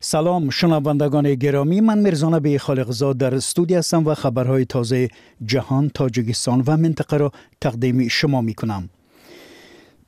سلام 0.00 0.50
شنوندگان 0.50 1.34
گرامی 1.34 1.80
من 1.80 1.98
میرزان 1.98 2.38
به 2.38 2.58
خالقزاد 2.58 3.18
در 3.18 3.34
استودی 3.34 3.74
هستم 3.74 4.06
و 4.06 4.14
خبرهای 4.14 4.64
تازه 4.64 5.08
جهان 5.44 5.90
تاجیکستان 5.94 6.62
و 6.66 6.76
منطقه 6.76 7.16
را 7.16 7.32
تقدیم 7.60 8.08
شما 8.08 8.40
می 8.40 8.54
کنم 8.54 8.88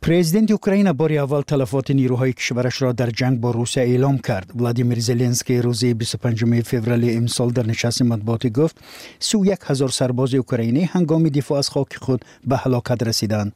президенти 0.00 0.52
украина 0.52 0.95
бори 0.95 1.17
аввал 1.17 1.43
талафоти 1.43 1.93
нирӯҳои 1.93 2.33
кишварашро 2.33 2.93
дар 2.93 3.11
ҷанг 3.11 3.38
бо 3.38 3.52
русия 3.52 3.85
эълом 3.85 4.19
кард 4.19 4.49
владимир 4.55 4.99
зеленский 4.99 5.61
рӯзи 5.61 5.95
25 5.95 6.62
феврали 6.62 7.17
имсол 7.17 7.50
дар 7.50 7.67
нишасти 7.67 8.05
матбуотӣ 8.05 8.49
гуфт 8.49 8.76
31 9.21 9.59
ҳазор 9.69 9.90
сарбози 9.90 10.38
украинӣ 10.38 10.83
ҳангоми 10.95 11.31
дифоъ 11.31 11.59
аз 11.59 11.69
хоки 11.69 11.97
худ 11.97 12.21
ба 12.45 12.57
ҳалокат 12.64 13.02
расиданд 13.02 13.52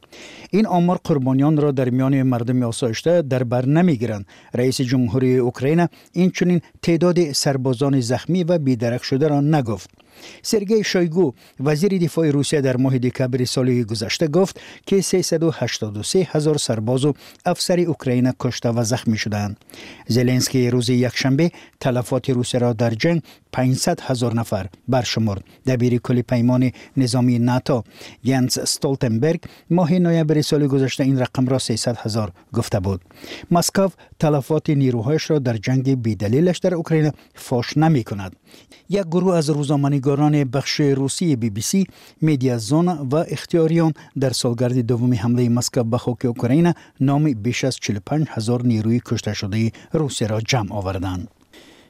ин 0.51 0.65
омор 0.65 0.97
қурбониёнро 1.07 1.71
дар 1.71 1.89
миёни 1.91 2.23
мардуми 2.23 2.65
осоишта 2.65 3.23
дар 3.23 3.43
бар 3.45 3.65
намегиранд. 3.65 4.27
Раиси 4.53 4.83
ҷумҳурии 4.91 5.39
украина 5.39 5.89
инчунин 6.13 6.61
теъдоди 6.81 7.33
сарбозони 7.33 8.01
захмӣ 8.01 8.43
ва 8.43 8.57
бедарахшударо 8.59 9.41
нагуфт. 9.41 9.89
Сергей 10.41 10.83
шойгу 10.83 11.35
вазири 11.59 11.97
дифои 11.99 12.29
русия 12.29 12.61
дар 12.61 12.77
моҳи 12.77 12.99
декабри 12.99 13.45
соли 13.45 13.83
гузашта 13.83 14.27
гуфт 14.27 14.59
ки 14.85 15.01
383 15.01 16.27
هزار 16.33 16.57
سرباز 16.57 17.05
و 17.05 17.13
افسر 17.45 17.79
اوکراین 17.79 18.33
کشته 18.39 18.69
و 18.69 18.83
زخمی 18.83 19.17
شدند 19.17 19.57
زلنسکی 20.07 20.69
روز 20.69 20.89
یکشنبه 20.89 21.51
تلفات 21.79 22.29
روسیه 22.29 22.59
را 22.59 22.73
در 22.73 22.89
جنگ 22.89 23.21
500 23.51 23.99
هزار 24.01 24.33
نفر 24.33 24.67
برشمرد. 24.87 25.43
دبیر 25.67 25.97
کل 25.97 26.21
پیمان 26.21 26.71
نظامی 26.97 27.39
ناتو 27.39 27.83
ینس 28.23 28.57
استولتنبرگ 28.57 29.41
ماه 29.69 29.93
نوامبر 29.93 30.41
سال 30.41 30.67
گذشته 30.67 31.03
این 31.03 31.19
رقم 31.19 31.45
را 31.45 31.59
300 31.59 31.97
هزار 31.97 32.31
گفته 32.53 32.79
بود. 32.79 33.01
مسکو 33.51 33.87
تلفات 34.19 34.69
نیروهایش 34.69 35.29
را 35.29 35.39
در 35.39 35.57
جنگ 35.57 36.01
بی‌دلیلش 36.01 36.57
در 36.57 36.75
اوکراین 36.75 37.11
فاش 37.35 37.77
نمی 37.77 38.03
کند 38.03 38.35
یک 38.89 39.03
گروه 39.03 39.35
از 39.35 39.49
روزنامه‌نگاران 39.49 40.43
بخش 40.43 40.79
روسی 40.79 41.35
بی 41.35 41.49
بی 41.49 41.61
سی 41.61 41.87
میدیا 42.21 42.57
زون 42.57 42.87
و 42.87 43.15
اختیاریان 43.15 43.93
در 44.19 44.29
سالگرد 44.29 44.77
دومی 44.79 45.15
حمله 45.15 45.49
مسکو 45.49 45.83
به 45.83 45.97
خاک 45.97 46.22
که 46.23 46.27
اوکراینا 46.27 46.73
نام 46.99 47.33
بیش 47.33 47.63
از 47.63 47.77
45 47.81 48.27
هزار 48.29 48.63
نیروی 48.63 49.01
کشته 49.05 49.33
شده 49.33 49.71
روسیه 49.91 50.27
را 50.27 50.41
جمع 50.41 50.73
آوردند. 50.73 51.27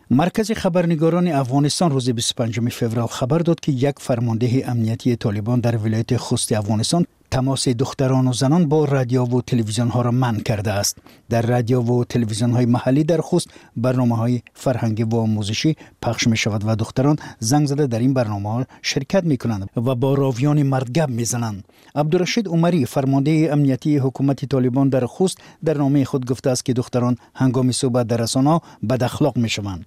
مرکز 0.09 0.51
خبرنگاران 0.51 1.27
افغانستان 1.27 1.91
روز 1.91 2.09
25 2.09 2.59
فوریه 2.59 3.05
خبر 3.05 3.37
داد 3.37 3.59
که 3.59 3.71
یک 3.71 3.95
فرمانده 3.99 4.63
امنیتی 4.65 5.15
طالبان 5.15 5.59
در 5.59 5.77
ولایت 5.77 6.17
خوست 6.17 6.51
افغانستان 6.51 7.05
تماس 7.33 7.67
دختران 7.67 8.27
و 8.27 8.33
زنان 8.33 8.69
با 8.69 8.85
رادیو 8.85 9.23
و 9.25 9.41
تلویزیون 9.41 9.89
ها 9.89 10.01
را 10.01 10.11
منع 10.11 10.39
کرده 10.39 10.71
است. 10.71 10.97
در 11.29 11.41
رادیو 11.41 11.81
و 11.81 12.03
تلویزیون 12.03 12.51
های 12.51 12.65
محلی 12.65 13.03
در 13.03 13.21
خوست 13.21 13.47
برنامه 13.77 14.17
های 14.17 14.41
فرهنگی 14.53 15.03
و 15.03 15.15
آموزشی 15.15 15.75
پخش 16.01 16.27
می 16.27 16.37
شود 16.37 16.63
و 16.65 16.75
دختران 16.75 17.15
زنگ 17.39 17.67
زده 17.67 17.87
در 17.87 17.99
این 17.99 18.13
برنامه 18.13 18.49
ها 18.49 18.65
شرکت 18.81 19.23
می 19.23 19.37
کنند 19.37 19.69
و 19.77 19.95
با 19.95 20.13
راویان 20.13 20.63
مردگب 20.63 21.09
می 21.09 21.25
زنند 21.25 21.63
عبدالرشید 21.95 22.47
عمری 22.47 22.85
فرمانده 22.85 23.49
امنیتی 23.51 23.97
حکومت 23.97 24.45
طالبان 24.45 24.89
در 24.89 25.05
خوست 25.05 25.37
در 25.65 25.77
نامه 25.77 26.05
خود 26.05 26.25
گفته 26.25 26.49
است 26.49 26.65
که 26.65 26.73
دختران 26.73 27.17
هنگام 27.35 27.71
صحبت 27.71 28.07
در 28.07 28.17
رسانه 28.17 28.61
بد 28.89 29.03
اخلاق 29.03 29.37
می 29.37 29.49
شوند 29.49 29.85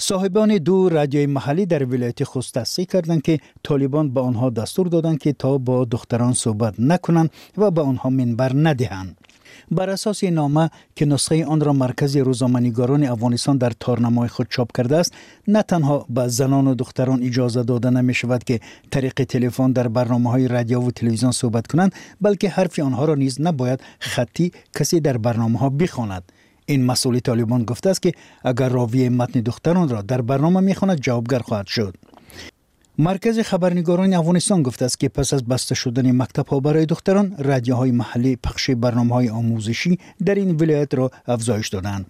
صاحبان 0.00 0.58
دو 0.58 0.88
رادیوی 0.88 1.26
محلی 1.26 1.66
در 1.66 1.84
ولایت 1.84 2.24
خوست 2.24 2.58
تصدیق 2.58 2.88
کردند 2.88 3.22
که 3.22 3.38
طالبان 3.62 4.14
به 4.14 4.20
آنها 4.20 4.50
دستور 4.50 4.86
دادند 4.86 5.18
که 5.18 5.32
تا 5.32 5.58
با 5.58 5.84
دختران 5.84 6.32
صحبت 6.32 6.74
نکنند 6.78 7.30
و 7.56 7.70
به 7.70 7.80
آنها 7.82 8.10
منبر 8.10 8.52
ندهند. 8.54 9.16
بر 9.70 9.90
اساس 9.90 10.24
نامه 10.24 10.70
که 10.96 11.06
نسخه 11.06 11.46
آن 11.46 11.60
را 11.60 11.72
مرکز 11.72 12.16
روزنامه‌نگاران 12.16 13.04
افغانستان 13.04 13.56
در 13.58 13.72
تارنمای 13.80 14.28
خود 14.28 14.46
چاپ 14.50 14.76
کرده 14.76 14.96
است 14.96 15.12
نه 15.48 15.62
تنها 15.62 16.06
به 16.10 16.28
زنان 16.28 16.66
و 16.66 16.74
دختران 16.74 17.22
اجازه 17.22 17.62
داده 17.62 17.90
نمی 17.90 18.14
شود 18.14 18.44
که 18.44 18.60
طریق 18.90 19.24
تلفن 19.24 19.72
در 19.72 19.88
برنامه 19.88 20.30
های 20.30 20.48
رادیو 20.48 20.80
و 20.80 20.90
تلویزیون 20.90 21.32
صحبت 21.32 21.66
کنند 21.66 21.94
بلکه 22.20 22.48
حرف 22.48 22.78
آنها 22.78 23.04
را 23.04 23.14
نیز 23.14 23.40
نباید 23.40 23.80
خطی 23.98 24.52
کسی 24.78 25.00
در 25.00 25.18
برنامه 25.18 25.58
ها 25.58 25.68
بخواند. 25.68 26.32
ин 26.67 26.85
масъули 26.85 27.21
толибон 27.21 27.65
гуфтааст 27.65 27.99
ки 27.99 28.15
агар 28.43 28.71
ровии 28.71 29.09
матни 29.09 29.41
духтаронро 29.41 30.03
дар 30.03 30.21
барнома 30.21 30.61
мехонад 30.61 30.99
ҷавобгар 30.99 31.43
хоҳад 31.43 31.67
шуд 31.67 31.95
маркази 32.97 33.43
хабарнигорони 33.43 34.15
афғонистон 34.15 34.63
гуфтааст 34.63 34.97
ки 34.97 35.09
пас 35.09 35.33
аз 35.33 35.41
баста 35.41 35.75
шудани 35.75 36.11
мактабҳо 36.11 36.61
барои 36.61 36.85
духтарон 36.85 37.27
радиоҳои 37.39 37.91
маҳаллӣ 38.01 38.37
пахши 38.37 38.73
барномаҳои 38.75 39.33
омӯзишӣ 39.39 39.93
дар 40.19 40.37
ин 40.37 40.51
вилоятро 40.57 41.05
афзоиш 41.25 41.69
доданд 41.71 42.05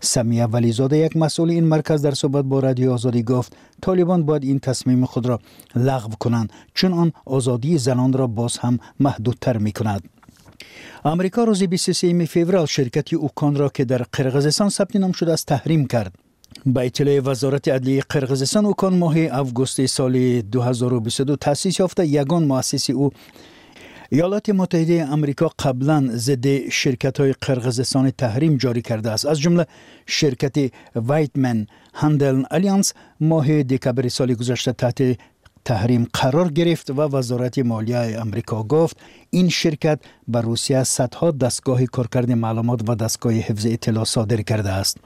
самия 0.00 0.46
вализода 0.46 0.96
як 0.96 1.14
масъули 1.14 1.54
ин 1.60 1.66
марказ 1.68 2.00
дар 2.02 2.14
суҳбат 2.14 2.44
бо 2.46 2.62
радиои 2.62 2.94
озодӣ 2.96 3.22
гуфт 3.22 3.52
толибон 3.80 4.24
бояд 4.24 4.44
ин 4.44 4.60
тасмими 4.60 5.06
худро 5.06 5.40
лағв 5.74 6.16
кунанд 6.18 6.52
чун 6.74 6.92
он 6.92 7.12
озодии 7.26 7.76
занонро 7.76 8.28
боз 8.28 8.58
ҳам 8.62 8.80
маҳдудтар 8.98 9.58
мекунад 9.58 10.02
آمریکا 11.05 11.43
روز 11.43 11.63
23 11.63 12.25
فوریه 12.25 12.65
شرکت 12.65 13.13
اوکانرا 13.13 13.69
که 13.69 13.85
در 13.85 14.03
قرغزستان 14.11 14.69
ثبت 14.69 14.95
نام 14.95 15.11
شده 15.11 15.33
است 15.33 15.47
تحریم 15.47 15.87
کرد. 15.87 16.15
با 16.65 16.81
اطلاع 16.81 17.19
وزارت 17.19 17.67
عدلیه 17.67 18.01
قرغزستان 18.09 18.65
اوکان 18.65 18.97
ماه 18.97 19.17
اوگوست 19.17 19.85
سال 19.85 20.41
2022 20.41 21.35
تاسیس 21.35 21.79
یافته. 21.79 22.05
یگان 22.05 22.43
مؤسسی 22.43 22.93
او 22.93 23.09
ایالات 24.09 24.49
متحده 24.49 25.07
امریکا 25.11 25.51
قبلا 25.59 26.09
ضد 26.11 26.69
شرکت 26.69 27.19
های 27.19 27.33
قرغزستان 27.33 28.11
تحریم 28.11 28.57
جاری 28.57 28.81
کرده 28.81 29.11
است. 29.11 29.25
از 29.25 29.39
جمله 29.39 29.65
شرکت 30.05 30.71
وایتمن 30.95 31.67
هندل 31.93 32.43
الیانس 32.51 32.93
ماه 33.19 33.63
دکبر 33.63 34.07
سال 34.07 34.33
گذشته 34.33 34.71
تحت 34.71 35.17
تحریم 35.65 36.07
قرار 36.13 36.51
گرفت 36.51 36.89
و 36.89 37.01
وزارت 37.01 37.59
مالیه 37.59 37.97
امریکا 37.97 38.63
گفت 38.63 38.97
این 39.29 39.49
شرکت 39.49 39.99
به 40.27 40.41
روسیه 40.41 40.83
صدها 40.83 41.31
دستگاه 41.31 41.85
کارکرد 41.85 42.31
معلومات 42.31 42.89
و 42.89 42.95
دستگاه 42.95 43.33
حفظ 43.33 43.65
اطلاع 43.65 44.03
صادر 44.03 44.41
کرده 44.41 44.69
است. 44.69 44.97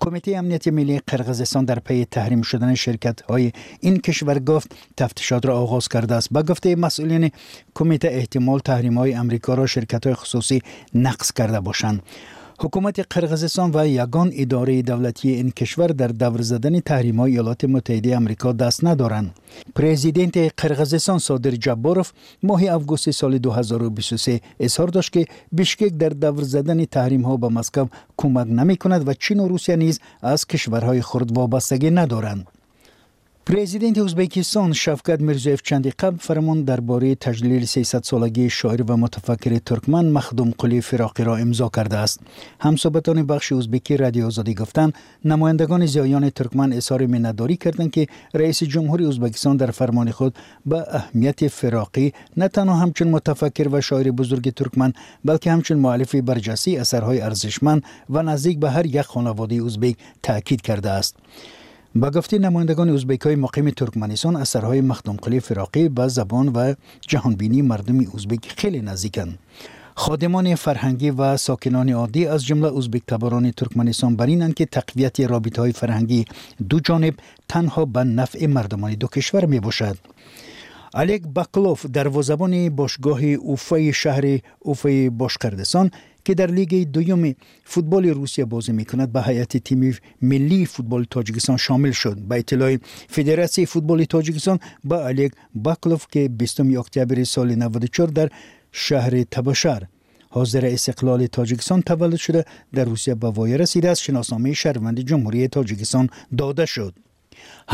کمیته 0.00 0.36
امنیت 0.36 0.68
ملی 0.68 0.98
قرقیزستان 1.06 1.64
در 1.64 1.78
پی 1.78 2.04
تحریم 2.04 2.42
شدن 2.42 2.74
شرکت 2.74 3.22
های 3.22 3.52
این 3.80 3.98
کشور 3.98 4.38
گفت 4.38 4.74
تفتیشات 4.96 5.46
را 5.46 5.58
آغاز 5.58 5.88
کرده 5.88 6.14
است. 6.14 6.28
با 6.30 6.42
گفته 6.42 6.76
مسئولین 6.76 7.30
کمیته 7.74 8.08
احتمال 8.08 8.58
تحریم 8.58 8.98
های 8.98 9.14
امریکا 9.14 9.54
را 9.54 9.66
شرکت 9.66 10.06
های 10.06 10.14
خصوصی 10.14 10.62
نقص 10.94 11.32
کرده 11.32 11.60
باشند. 11.60 12.02
حکومت 12.64 13.00
قرغزستان 13.10 13.70
و 13.74 13.88
یگان 13.88 14.30
اداره 14.34 14.82
دولتی 14.82 15.28
این 15.30 15.50
کشور 15.50 15.86
در 15.86 16.08
دور 16.08 16.42
زدن 16.42 16.80
تحریم 16.80 17.20
های 17.20 17.32
ایالات 17.32 17.64
متحده 17.64 18.16
امریکا 18.16 18.52
دست 18.52 18.84
ندارند. 18.84 19.34
پرزیدنت 19.74 20.36
قرغزستان 20.56 21.18
صادر 21.18 21.50
جباروف 21.50 22.12
ماه 22.42 22.62
اوگوست 22.64 23.10
سال 23.10 23.38
2023 23.38 24.40
اظهار 24.60 24.88
داشت 24.88 25.12
که 25.12 25.26
بیشکک 25.52 25.92
در 25.92 26.08
دور 26.08 26.42
زدن 26.42 26.84
تحریم 26.84 27.22
ها 27.22 27.36
به 27.36 27.48
مسکو 27.48 27.86
کمک 28.16 28.46
نمی 28.46 28.76
کند 28.76 29.08
و 29.08 29.14
چین 29.14 29.40
و 29.40 29.48
روسیه 29.48 29.76
نیز 29.76 30.00
از 30.22 30.46
کشورهای 30.46 31.02
خرد 31.02 31.36
وابستگی 31.36 31.90
ندارند. 31.90 32.46
پرزیدنت 33.46 33.98
ازبکستان 33.98 34.72
شفقت 34.72 35.20
میرزویف 35.20 35.62
چندی 35.62 35.90
قبل 35.90 36.16
فرمان 36.16 36.62
درباره 36.62 37.14
تجلیل 37.14 37.64
300 37.64 38.02
سالگی 38.02 38.50
شاعر 38.50 38.82
و 38.82 38.96
متفکر 38.96 39.58
ترکمن 39.58 40.04
مخدوم 40.08 40.50
قلی 40.58 40.80
فراقی 40.80 41.24
را 41.24 41.36
امضا 41.36 41.68
کرده 41.68 41.96
است 41.96 42.20
همصحبتان 42.60 43.26
بخش 43.26 43.52
ازبکی 43.52 43.96
رادیو 43.96 44.26
آزادی 44.26 44.54
گفتند 44.54 44.94
نمایندگان 45.24 45.86
زیایان 45.86 46.30
ترکمن 46.30 46.72
اظهار 46.72 47.06
منداری 47.06 47.56
کردند 47.56 47.90
که 47.90 48.06
رئیس 48.34 48.62
جمهور 48.62 49.02
ازبکستان 49.02 49.56
در 49.56 49.70
فرمان 49.70 50.10
خود 50.10 50.34
به 50.66 50.94
اهمیت 50.94 51.48
فراقی 51.48 52.12
نه 52.36 52.48
تنها 52.48 52.74
همچون 52.74 53.08
متفکر 53.08 53.68
و 53.68 53.80
شاعر 53.80 54.10
بزرگ 54.10 54.54
ترکمن 54.54 54.92
بلکه 55.24 55.52
همچون 55.52 55.78
مؤلف 55.78 56.14
برجسته 56.14 56.70
اثرهای 56.70 57.20
ارزشمند 57.20 57.82
و 58.10 58.22
نزدیک 58.22 58.58
به 58.58 58.70
هر 58.70 58.86
یک 58.86 59.06
با 61.94 62.10
گفته 62.10 62.38
نمایندگان 62.38 62.88
ازبک 62.88 63.20
های 63.20 63.36
مقیم 63.36 63.70
ترکمنستان 63.70 64.36
اثرهای 64.36 64.80
مخدوم 64.80 65.16
قلی 65.16 65.40
فراقی 65.40 65.88
به 65.88 66.08
زبان 66.08 66.48
و 66.48 66.74
جهانبینی 67.00 67.62
مردم 67.62 68.00
ازبک 68.14 68.54
خیلی 68.56 68.80
نزدیکند 68.80 69.38
خادمان 69.94 70.54
فرهنگی 70.54 71.10
و 71.10 71.36
ساکنان 71.36 71.90
عادی 71.90 72.26
از 72.26 72.44
جمله 72.44 72.76
ازبک 72.78 73.02
تباران 73.06 73.50
ترکمنستان 73.50 74.16
برینند 74.16 74.54
که 74.54 74.66
تقویت 74.66 75.20
رابطه 75.20 75.62
های 75.62 75.72
فرهنگی 75.72 76.24
دو 76.68 76.80
جانب 76.80 77.14
تنها 77.48 77.84
به 77.84 78.04
نفع 78.04 78.46
مردمان 78.46 78.94
دو 78.94 79.06
کشور 79.06 79.44
می 79.44 79.60
باشد. 79.60 79.96
الک 80.94 81.22
بکلوف 81.22 81.86
دروازه‌بان 81.86 82.68
باشگاه 82.68 83.24
اوفای 83.24 83.92
شهر 83.92 84.38
اوفای 84.58 85.10
باشکردستان 85.10 85.90
که 86.24 86.34
در 86.34 86.50
لیگ 86.50 86.86
دوم 86.90 87.34
فوتبال 87.64 88.06
روسیه 88.06 88.44
بازی 88.44 88.72
می 88.72 88.84
کند 88.84 89.12
به 89.12 89.22
هیئت 89.22 89.56
تیم 89.56 89.96
ملی 90.22 90.66
فوتبال 90.66 91.06
تاجیکستان 91.10 91.56
شامل 91.56 91.90
شد. 91.90 92.18
به 92.18 92.38
اطلاع 92.38 92.76
فدراسیون 93.08 93.64
فوتبال 93.64 94.04
تاجیکستان 94.04 94.58
با 94.84 95.06
الیک 95.06 95.32
باکلوف 95.54 96.06
که 96.10 96.28
20 96.28 96.60
اکتبر 96.60 97.24
سال 97.24 97.54
94 97.54 98.08
در 98.08 98.28
شهر 98.72 99.22
تباشر. 99.22 99.82
حاضر 100.28 100.66
استقلال 100.66 101.26
تاجیکستان 101.26 101.82
تولد 101.82 102.16
شده 102.16 102.44
در 102.72 102.84
روسیه 102.84 103.14
به 103.14 103.30
وای 103.30 103.58
رسیده 103.58 103.90
است. 103.90 104.02
شناسنامه 104.02 104.52
شهروند 104.52 105.00
جمهوری 105.00 105.48
تاجیکستان 105.48 106.10
داده 106.38 106.66
شد. 106.66 106.94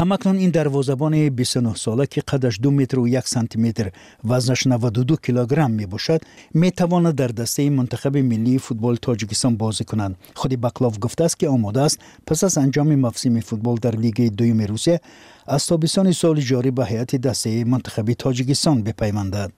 ҳамакнун 0.00 0.36
ин 0.44 0.50
дарвозабони 0.50 1.30
бисонӯҳсола 1.38 2.06
ки 2.12 2.20
қадаш 2.30 2.54
ду 2.60 2.70
метру 2.70 3.06
як 3.06 3.26
сантиметр 3.28 3.92
вазнаш 4.22 4.60
92 4.64 5.16
килограмм 5.26 5.72
мебошад 5.72 6.20
метавонад 6.54 7.14
дар 7.14 7.32
дастаи 7.32 7.70
мунтахаби 7.70 8.22
миллии 8.22 8.58
футболи 8.58 8.98
тоҷикистон 9.06 9.56
бозӣ 9.56 9.84
кунад 9.84 10.12
худи 10.34 10.56
баклов 10.56 10.98
гуфтааст 10.98 11.36
ки 11.36 11.46
омодааст 11.46 12.00
пас 12.26 12.42
аз 12.42 12.56
анҷоми 12.56 12.96
мавсими 12.96 13.40
футбол 13.40 13.76
дар 13.78 13.94
лигаи 14.04 14.30
дуюми 14.30 14.66
русия 14.66 15.00
аз 15.46 15.66
тобистони 15.66 16.12
соли 16.14 16.42
ҷорӣ 16.50 16.70
ба 16.78 16.84
ҳайати 16.90 17.18
дастаи 17.18 17.64
мунтахаби 17.64 18.14
тоҷикистон 18.14 18.76
бипаймандад. 18.82 19.50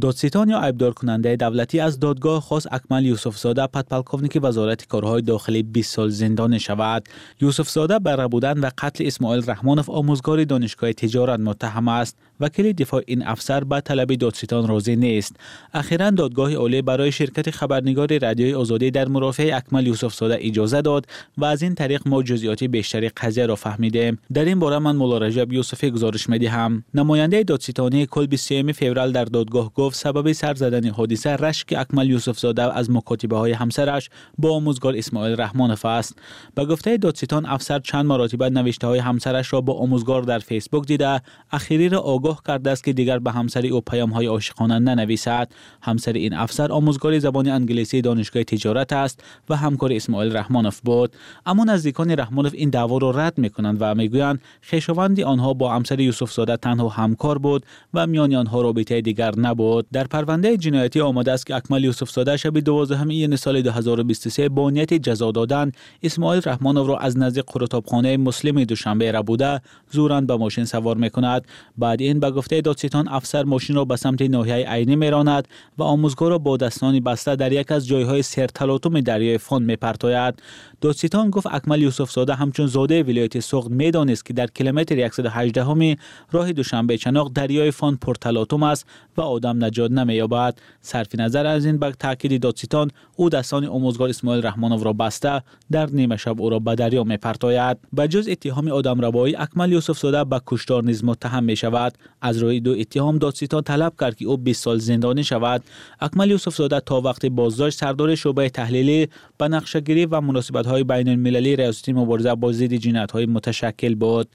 دادستان 0.00 0.48
یا 0.48 0.60
عیبدار 0.60 0.92
کننده 0.92 1.36
دولتی 1.36 1.80
از 1.80 2.00
دادگاه 2.00 2.40
خاص 2.40 2.66
اکمل 2.70 3.06
یوسف 3.06 3.38
زاده 3.38 3.66
پدپلکاونیک 3.66 4.38
وزارت 4.42 4.88
کارهای 4.88 5.22
داخلی 5.22 5.62
20 5.62 5.94
سال 5.94 6.08
زندان 6.08 6.58
شود. 6.58 7.08
یوسف 7.40 7.70
زاده 7.70 7.98
بر 7.98 8.26
بودن 8.26 8.58
و 8.58 8.70
قتل 8.78 9.06
اسماعیل 9.06 9.50
رحمانف 9.50 9.90
آموزگار 9.90 10.44
دانشگاه 10.44 10.92
تجارت 10.92 11.40
متهم 11.40 11.88
است 11.88 12.16
وکیل 12.40 12.72
دفاع 12.72 13.02
این 13.06 13.26
افسر 13.26 13.64
به 13.64 13.80
طلب 13.80 14.14
دادستان 14.14 14.68
راضی 14.68 14.96
نیست. 14.96 15.36
اخیرا 15.74 16.10
دادگاه 16.10 16.54
عالی 16.54 16.82
برای 16.82 17.12
شرکت 17.12 17.50
خبرنگار 17.50 18.18
رادیوی 18.18 18.54
آزادی 18.54 18.90
در 18.90 19.08
مرافع 19.08 19.50
اکمل 19.54 19.86
یوسف 19.86 20.14
زاده 20.14 20.38
اجازه 20.40 20.82
داد 20.82 21.06
و 21.38 21.44
از 21.44 21.62
این 21.62 21.74
طریق 21.74 22.08
ما 22.08 22.22
جزئیات 22.22 22.64
بیشتری 22.64 23.08
قضیه 23.08 23.46
را 23.46 23.56
فهمیدیم. 23.56 24.18
در 24.32 24.44
این 24.44 24.58
باره 24.58 24.78
من 24.78 24.96
مولا 24.96 25.18
رجب 25.18 25.52
یوسفی 25.52 25.90
گزارش 25.90 26.28
می‌دهم. 26.28 26.84
نماینده 26.94 27.42
دادستانی 27.42 28.06
کل 28.06 28.26
23 28.26 28.72
فوریه 28.72 29.12
در 29.12 29.24
دادگاه 29.24 29.72
گفت 29.74 29.89
گفت 29.90 29.98
سبب 29.98 30.32
سر 30.32 30.54
زدن 30.54 30.88
حادثه 30.88 31.30
رشک 31.30 31.74
اکمل 31.78 32.10
یوسف 32.10 32.38
زاده 32.38 32.76
از 32.76 32.90
مکاتبه 32.90 33.36
های 33.36 33.52
همسرش 33.52 34.10
با 34.38 34.54
آموزگار 34.54 34.96
اسماعیل 34.96 35.40
رحمانف 35.40 35.84
است. 35.84 36.18
با 36.56 36.66
گفته 36.66 36.96
دادستان 36.96 37.46
افسر 37.46 37.78
چند 37.78 38.06
مراتبه 38.06 38.50
نوشته 38.50 38.86
های 38.86 38.98
همسرش 38.98 39.52
را 39.52 39.60
با 39.60 39.74
آموزگار 39.74 40.22
در 40.22 40.38
فیسبوک 40.38 40.86
دیده 40.86 41.20
اخیری 41.52 41.88
را 41.88 41.98
آگاه 42.00 42.42
کرده 42.46 42.70
است 42.70 42.84
که 42.84 42.92
دیگر 42.92 43.18
به 43.18 43.32
همسر 43.32 43.66
او 43.66 43.80
پیام 43.80 44.10
های 44.10 44.26
عاشقانه 44.26 44.78
ننویسد. 44.78 45.52
همسر 45.82 46.12
این 46.12 46.34
افسر 46.34 46.72
آموزگار 46.72 47.18
زبان 47.18 47.48
انگلیسی 47.48 48.00
دانشگاه 48.00 48.44
تجارت 48.44 48.92
است 48.92 49.24
و 49.48 49.56
همکار 49.56 49.92
اسماعیل 49.92 50.36
رحمانف 50.36 50.80
بود. 50.80 51.16
اما 51.46 51.64
نزدیکان 51.64 52.10
رحمانف 52.10 52.54
این 52.54 52.70
دعوا 52.70 52.98
را 52.98 53.10
رد 53.10 53.38
می‌کنند 53.38 53.76
و 53.80 53.94
می‌گویند 53.94 54.40
خویشاوند 54.70 55.20
آنها 55.20 55.54
با 55.54 55.72
همسر 55.72 56.00
یوسف 56.00 56.32
زاده 56.32 56.56
تنها 56.56 56.88
همکار 56.88 57.38
بود 57.38 57.66
و 57.94 58.06
میان 58.06 58.34
آنها 58.34 58.62
رابطه 58.62 59.00
دیگر 59.00 59.38
نبود. 59.38 59.79
شد. 59.80 59.86
در 59.92 60.04
پرونده 60.04 60.56
جنایتی 60.56 61.00
آماده 61.00 61.32
است 61.32 61.46
که 61.46 61.54
اکمل 61.56 61.84
یوسف 61.84 62.10
زاده 62.10 62.36
شب 62.36 62.58
12 62.58 63.08
این 63.08 63.36
سال 63.36 63.62
2023 63.62 64.48
با 64.48 64.70
نیت 64.70 64.94
جزا 64.94 65.30
دادن 65.32 65.72
اسماعیل 66.02 66.42
رحمانوف 66.46 66.88
را 66.88 66.98
از 66.98 67.18
نزدیک 67.18 67.44
قرطابخانه 67.44 68.16
مسلم 68.16 68.64
دوشنبه 68.64 69.12
را 69.12 69.22
بوده. 69.22 69.60
زورند 69.90 70.26
به 70.26 70.36
ماشین 70.36 70.64
سوار 70.64 70.96
می‌کند. 70.96 71.46
بعد 71.78 72.00
این 72.00 72.20
به 72.20 72.30
گفته 72.30 72.60
دادستان 72.60 73.08
افسر 73.08 73.42
ماشین 73.44 73.76
را 73.76 73.84
به 73.84 73.96
سمت 73.96 74.22
ناحیه 74.22 74.54
عینی 74.54 74.96
میراند 74.96 75.48
و 75.78 75.82
آموزگار 75.82 76.30
را 76.30 76.38
با 76.38 76.56
دستانی 76.56 77.00
بسته 77.00 77.36
در 77.36 77.52
یک 77.52 77.72
از 77.72 77.86
جایهای 77.86 78.22
سرتلاطم 78.22 79.00
دریای 79.00 79.38
فون 79.38 79.62
میپرتاید. 79.62 80.34
دادستان 80.80 81.30
گفت 81.30 81.46
اکمل 81.50 81.82
یوسف 81.82 82.10
زاده 82.10 82.34
همچون 82.34 82.66
زاده 82.66 83.02
ولایت 83.02 83.40
سغد 83.40 83.70
می‌دانست 83.70 84.26
که 84.26 84.32
در 84.32 84.46
کیلومتر 84.46 85.08
118 85.08 85.64
همی 85.64 85.96
راه 86.32 86.52
دوشنبه 86.52 86.98
چناق 86.98 87.32
دریای 87.32 87.70
فان 87.70 87.96
پرتلاطم 87.96 88.62
است 88.62 88.86
و 89.16 89.20
آدم 89.20 89.64
نجات 89.64 89.90
نمییابد. 89.90 90.58
صرف 90.80 91.14
نظر 91.14 91.46
از 91.46 91.64
این 91.64 91.78
به 91.78 91.92
تاکید 91.92 92.42
دادستان 92.42 92.90
او 93.16 93.28
دستان 93.28 93.64
آموزگار 93.64 94.08
اسماعیل 94.08 94.46
رحمانوف 94.46 94.84
را 94.84 94.92
بسته 94.92 95.42
در 95.72 95.86
نیمه 95.86 96.16
شب 96.16 96.40
او 96.40 96.50
را 96.50 96.58
به 96.58 96.74
دریا 96.74 97.04
میپرتاید. 97.04 97.76
به 97.92 98.08
جز 98.08 98.28
اتهام 98.28 98.68
آدمربایی 98.68 99.36
اکمل 99.36 99.72
یوسف 99.72 99.98
زاده 99.98 100.24
به 100.24 100.40
کشتار 100.46 100.84
نیز 100.84 101.04
متهم 101.04 101.44
می 101.44 101.56
شود 101.56 101.98
از 102.20 102.38
روی 102.38 102.60
دو 102.60 102.72
اتهام 102.78 103.18
دادستان 103.18 103.62
طلب 103.62 103.92
کرد 104.00 104.16
که 104.16 104.24
او 104.26 104.36
20 104.36 104.64
سال 104.64 104.78
زندانی 104.78 105.24
شود. 105.24 105.62
اکمل 106.00 106.30
یوسف 106.30 106.56
زاده 106.56 106.80
تا 106.80 107.00
وقت 107.00 107.26
بازداشت 107.26 107.78
سردار 107.78 108.14
شعبه 108.14 108.48
تحلیلی 108.48 109.08
به 109.38 109.48
نقشهگیری 109.48 110.06
و 110.06 110.20
مناسبت 110.20 110.69
نهادهای 110.70 111.04
بین 111.04 111.08
المللی 111.08 111.56
ریاست 111.56 111.88
مبارزه 111.88 112.34
با 112.34 112.52
ضد 112.52 112.74
جنایت 112.74 113.12
های 113.12 113.26
متشکل 113.26 113.94
بود. 113.94 114.28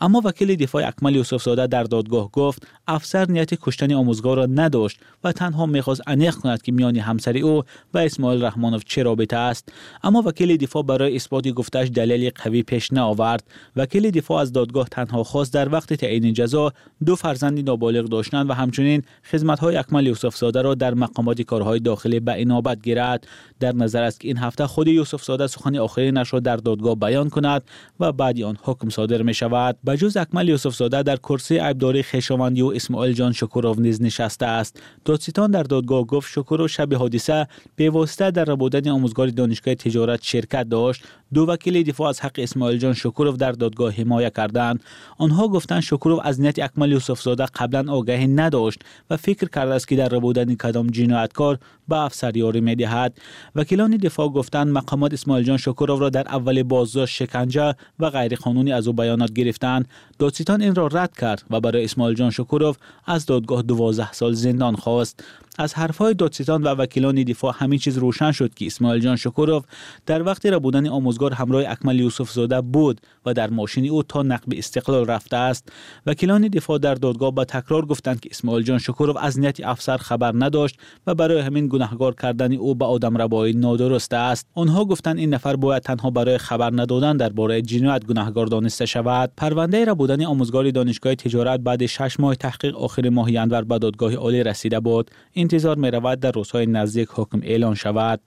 اما 0.00 0.22
وکیل 0.24 0.56
دفاع 0.56 0.88
اکمل 0.88 1.16
یوسف 1.16 1.42
زاده 1.42 1.66
در 1.66 1.82
دادگاه 1.82 2.30
گفت 2.30 2.66
افسر 2.88 3.30
نیت 3.30 3.54
کشتن 3.54 3.92
آموزگار 3.92 4.36
را 4.36 4.46
نداشت 4.46 4.98
و 5.24 5.32
تنها 5.32 5.66
می‌خواست 5.66 6.00
انیق 6.06 6.34
کند 6.34 6.62
که 6.62 6.72
میان 6.72 6.96
همسری 6.96 7.40
او 7.40 7.62
و 7.94 7.98
اسماعیل 7.98 8.44
رحمانوف 8.44 8.82
چه 8.86 9.02
رابطه 9.02 9.36
است. 9.36 9.72
اما 10.02 10.22
وکیل 10.26 10.56
دفاع 10.56 10.82
برای 10.82 11.16
اثبات 11.16 11.48
گفتش 11.48 11.88
دلیل 11.88 12.30
قوی 12.34 12.62
پیش 12.62 12.92
نآورد. 12.92 13.44
وکیل 13.76 14.10
دفاع 14.10 14.40
از 14.40 14.52
دادگاه 14.52 14.88
تنها 14.88 15.24
خواست 15.24 15.54
در 15.54 15.72
وقت 15.72 15.94
تعیین 15.94 16.32
جزا 16.32 16.72
دو 17.06 17.16
فرزند 17.16 17.66
نابالغ 17.66 18.04
داشتند 18.04 18.50
و 18.50 18.52
همچنین 18.52 19.02
خدمت 19.30 19.58
های 19.58 19.76
اکمل 19.76 20.06
یوسف 20.06 20.36
زاده 20.36 20.62
را 20.62 20.74
در 20.74 20.94
مقامات 20.94 21.42
کارهای 21.42 21.80
داخلی 21.80 22.20
به 22.20 22.42
انابت 22.42 22.82
گیرد. 22.82 23.26
در 23.60 23.72
نظر 23.72 24.02
است 24.02 24.20
که 24.20 24.28
این 24.28 24.38
هفته 24.38 24.66
خود 24.66 24.88
یوسف 24.88 25.24
زاده 25.24 25.46
سخن 25.46 25.75
زمان 25.76 25.84
آخرینش 25.84 26.32
را 26.32 26.40
در 26.40 26.56
دادگاه 26.56 26.94
بیان 26.94 27.28
کند 27.30 27.62
و 28.00 28.12
بعد 28.12 28.42
آن 28.42 28.56
حکم 28.62 28.88
صادر 28.88 29.22
می 29.22 29.34
شود 29.34 29.76
به 29.84 29.96
جز 29.96 30.16
اکمل 30.16 30.48
یوسف 30.48 30.74
زاده 30.74 31.02
در 31.02 31.16
کرسی 31.16 31.58
عیبداری 31.58 32.02
خیشاوندی 32.02 32.62
و 32.62 32.66
اسماعیل 32.66 33.14
جان 33.14 33.32
شکروف 33.32 33.78
نیز 33.78 34.02
نشسته 34.02 34.46
است. 34.46 34.80
دادستان 35.04 35.50
در 35.50 35.62
دادگاه 35.62 36.04
گفت 36.04 36.32
شکروف 36.32 36.70
شب 36.70 36.94
حادثه 36.94 37.46
به 37.76 37.90
واسطه 37.90 38.30
در 38.30 38.44
ربودن 38.44 38.88
آموزگار 38.88 39.28
دانشگاه 39.28 39.74
تجارت 39.74 40.22
شرکت 40.22 40.68
داشت. 40.68 41.04
دو 41.34 41.46
وکیل 41.46 41.82
دفاع 41.82 42.08
از 42.08 42.20
حق 42.20 42.32
اسماعیل 42.38 42.78
جان 42.78 42.92
شکروف 42.94 43.36
در 43.36 43.52
دادگاه 43.52 43.92
حمایت 43.92 44.36
کردند. 44.36 44.80
آنها 45.18 45.48
گفتند 45.48 45.80
شکروف 45.80 46.20
از 46.24 46.40
نیت 46.40 46.58
اکمل 46.58 46.92
یوسف 46.92 47.22
زاده 47.22 47.46
قبلا 47.46 47.92
آگاهی 47.92 48.26
نداشت 48.26 48.78
و 49.10 49.16
فکر 49.16 49.48
کرده 49.48 49.74
است 49.74 49.88
که 49.88 49.96
در 49.96 50.08
ربودن 50.08 50.54
کدام 50.54 50.86
جنایتکار 50.86 51.58
به 51.88 51.96
افسریاری 51.96 52.60
می 52.60 52.76
دهد 52.76 53.18
وکیلان 53.54 53.96
دفاع 53.96 54.28
گفتند 54.28 54.68
مقامات 54.68 55.12
اسماعیل 55.12 55.46
جان 55.46 55.56
شکروف 55.56 56.00
را 56.00 56.10
در 56.10 56.28
اول 56.28 56.62
بازداشت 56.62 57.14
شکنجه 57.14 57.74
و 57.98 58.10
غیر 58.10 58.36
قانونی 58.36 58.72
از 58.72 58.86
او 58.86 58.92
بیانات 58.92 59.32
گرفتند. 59.32 59.88
دادستان 60.18 60.62
این 60.62 60.74
را 60.74 60.86
رد 60.86 61.16
کرد 61.16 61.42
و 61.50 61.60
برای 61.60 61.84
اسماعیل 61.84 62.16
جان 62.16 62.30
شکروف 62.30 62.76
از 63.06 63.26
دادگاه 63.26 63.62
12 63.62 64.12
سال 64.12 64.32
زندان 64.32 64.76
خواست. 64.76 65.24
از 65.58 65.74
حرفهای 65.74 66.14
دادستان 66.14 66.62
و 66.62 66.68
وکیلان 66.68 67.22
دفاع 67.22 67.54
همین 67.56 67.78
چیز 67.78 67.98
روشن 67.98 68.32
شد 68.32 68.54
که 68.54 68.66
اسماعیل 68.66 69.02
جان 69.02 69.16
شکروف 69.16 69.64
در 70.06 70.22
وقت 70.22 70.46
را 70.46 70.58
بودن 70.58 70.88
آموزگار 70.88 71.32
همراه 71.32 71.64
اکمل 71.66 72.00
یوسف 72.00 72.30
زاده 72.30 72.60
بود 72.60 73.00
و 73.26 73.34
در 73.34 73.50
ماشین 73.50 73.90
او 73.90 74.02
تا 74.02 74.22
نقب 74.22 74.52
استقلال 74.56 75.06
رفته 75.06 75.36
است 75.36 75.68
وکیلان 76.06 76.48
دفاع 76.48 76.78
در 76.78 76.94
دادگاه 76.94 77.30
با 77.30 77.44
تکرار 77.44 77.86
گفتند 77.86 78.20
که 78.20 78.28
اسماعیل 78.32 78.64
جان 78.64 78.78
شکروف 78.78 79.16
از 79.20 79.40
نیت 79.40 79.60
افسر 79.64 79.96
خبر 79.96 80.32
نداشت 80.34 80.78
و 81.06 81.14
برای 81.14 81.40
همین 81.40 81.68
گناهگار 81.68 82.14
کردن 82.14 82.52
او 82.52 82.74
به 82.74 82.84
آدم 82.84 83.16
روایی 83.16 83.52
نادرست 83.52 84.12
است. 84.14 84.46
آنها 84.54 84.84
گفتند 84.84 85.18
این 85.18 85.34
نفر 85.34 85.56
باید 85.56 85.82
تنها 85.82 86.10
برای 86.10 86.38
خبر 86.38 86.70
ندادن 86.72 87.16
درباره 87.16 87.62
جنایت 87.62 88.04
گناهگار 88.04 88.46
دانسته 88.46 88.86
شود. 88.86 89.32
پرونده 89.36 89.84
را 89.84 89.94
بودن 89.94 90.24
آموزگار 90.24 90.70
دانشگاه 90.70 91.14
تجارت 91.14 91.60
بعد 91.60 91.86
6 91.86 92.20
ماه 92.20 92.34
تحقیق 92.34 92.76
آخر 92.76 93.08
ماه 93.08 93.28
انور 93.28 93.62
به 93.62 93.78
دادگاه 93.78 94.14
عالی 94.14 94.42
رسیده 94.42 94.80
بود. 94.80 95.10
انتظار 95.46 95.76
می 95.76 95.90
رود 95.90 96.20
در 96.20 96.30
روزهای 96.30 96.66
نزدیک 96.66 97.08
حکم 97.14 97.40
اعلان 97.42 97.74
شود. 97.74 98.20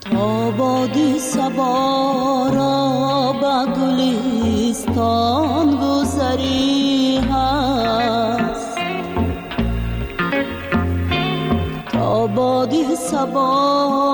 تا 0.00 0.50
بادی 0.50 1.18
سبا 1.18 2.50
را 2.54 3.32
به 3.40 3.72
گلستان 3.80 4.96
گذری 5.76 7.18
هست. 7.30 8.78
تا 11.92 12.26
بادی 12.26 12.84
سبا 12.96 14.05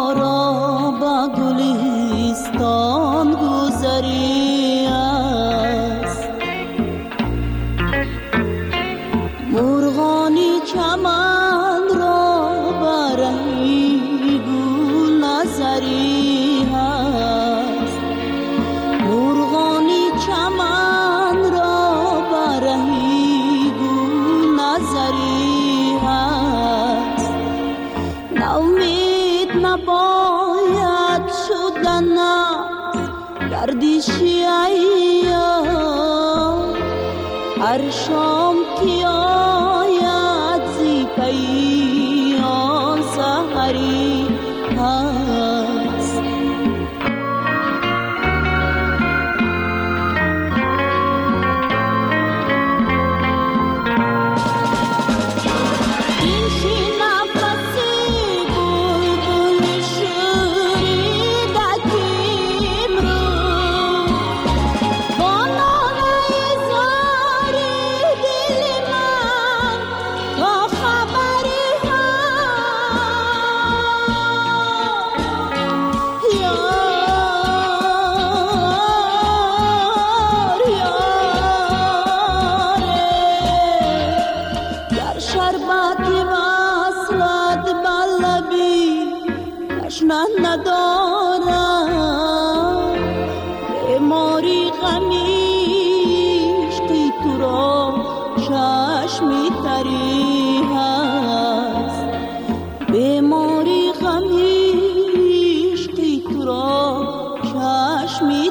چشمی 108.22 108.50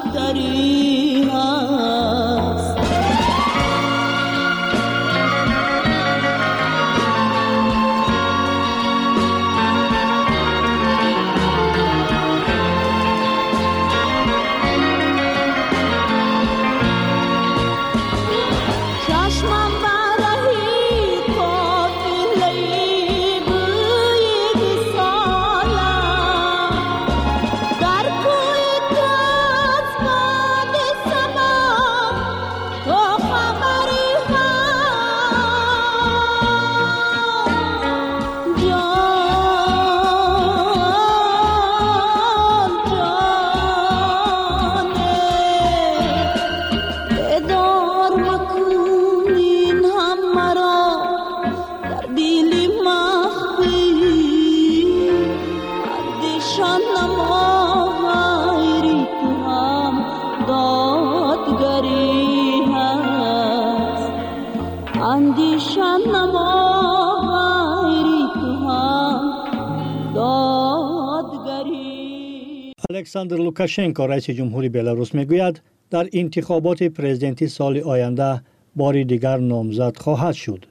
الکساندر 73.02 73.36
لوکاشنکو 73.36 74.06
رئیس 74.06 74.30
جمهوری 74.30 74.68
بلاروس 74.68 75.14
می‌گوید 75.14 75.60
در 75.90 76.08
انتخابات 76.12 76.82
پرزیدنتی 76.82 77.48
سال 77.48 77.78
آینده 77.78 78.42
باری 78.76 79.04
دیگر 79.04 79.36
نامزد 79.36 79.96
خواهد 79.96 80.34
شد. 80.34 80.64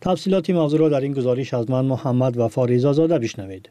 تفصیلات 0.00 0.50
موضوع 0.50 0.80
را 0.80 0.88
در 0.88 1.00
این 1.00 1.12
گزارش 1.12 1.54
از 1.54 1.70
من 1.70 1.84
محمد 1.84 2.36
و 2.36 2.48
فاریزا 2.48 2.92
زاده 2.92 3.18
بشنوید. 3.18 3.70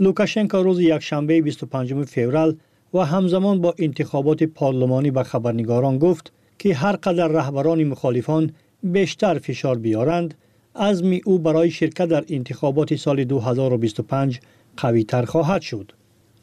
لوکاشنکو 0.00 0.56
روز 0.56 0.80
یکشنبه 0.80 1.42
25 1.42 1.94
فوریه 2.04 2.54
و 2.94 2.98
همزمان 2.98 3.60
با 3.60 3.74
انتخابات 3.78 4.42
پارلمانی 4.42 5.10
به 5.10 5.22
خبرنگاران 5.22 5.98
گفت 5.98 6.32
که 6.58 6.74
هر 6.74 6.96
قدر 6.96 7.28
رهبران 7.28 7.84
مخالفان 7.84 8.52
بیشتر 8.82 9.38
فشار 9.38 9.78
بیارند 9.78 10.34
عزم 10.76 11.18
او 11.24 11.38
برای 11.38 11.70
شرکت 11.70 12.06
در 12.06 12.24
انتخابات 12.28 12.94
سال 12.94 13.24
2025 13.24 14.40
قوی 14.76 15.04
تر 15.04 15.24
خواهد 15.24 15.62
شد. 15.62 15.92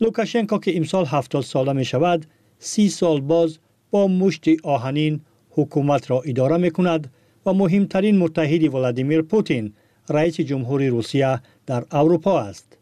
لوکاشنکو 0.02 0.58
که 0.58 0.78
امسال 0.78 1.06
70 1.06 1.44
ساله 1.44 1.74
می 1.74 1.86
شود 1.86 2.26
سی 2.60 2.90
سال 2.90 3.22
باز 3.22 3.58
با 3.92 4.08
مشت 4.08 4.46
آهنین 4.64 5.22
حکومت 5.50 6.12
را 6.12 6.22
اداره 6.22 6.58
می 6.58 6.72
کند 6.72 7.12
و 7.46 7.54
مهمترین 7.54 8.18
متحد 8.18 8.74
ولادیمیر 8.74 9.22
پوتین 9.22 9.74
رئیس 10.10 10.40
جمهوری 10.40 10.88
روسیه 10.88 11.42
در 11.66 11.86
اروپا 11.92 12.40
است. 12.40 12.78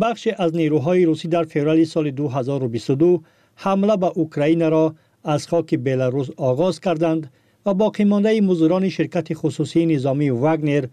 بخش 0.00 0.28
از 0.36 0.56
نیروهای 0.56 1.04
روسی 1.04 1.28
در 1.28 1.44
فوریه 1.44 1.84
سال 1.84 2.10
2022 2.10 3.22
حمله 3.54 3.96
به 3.96 4.06
اوکراین 4.06 4.70
را 4.70 4.94
از 5.24 5.48
خاک 5.48 5.78
بلاروس 5.78 6.28
آغاز 6.36 6.80
کردند 6.80 7.32
و 7.66 7.74
باقی 7.74 8.04
مانده 8.04 8.40
مزدوران 8.40 8.88
شرکت 8.88 9.34
خصوصی 9.34 9.86
نظامی 9.86 10.30
واگنر 10.30 10.86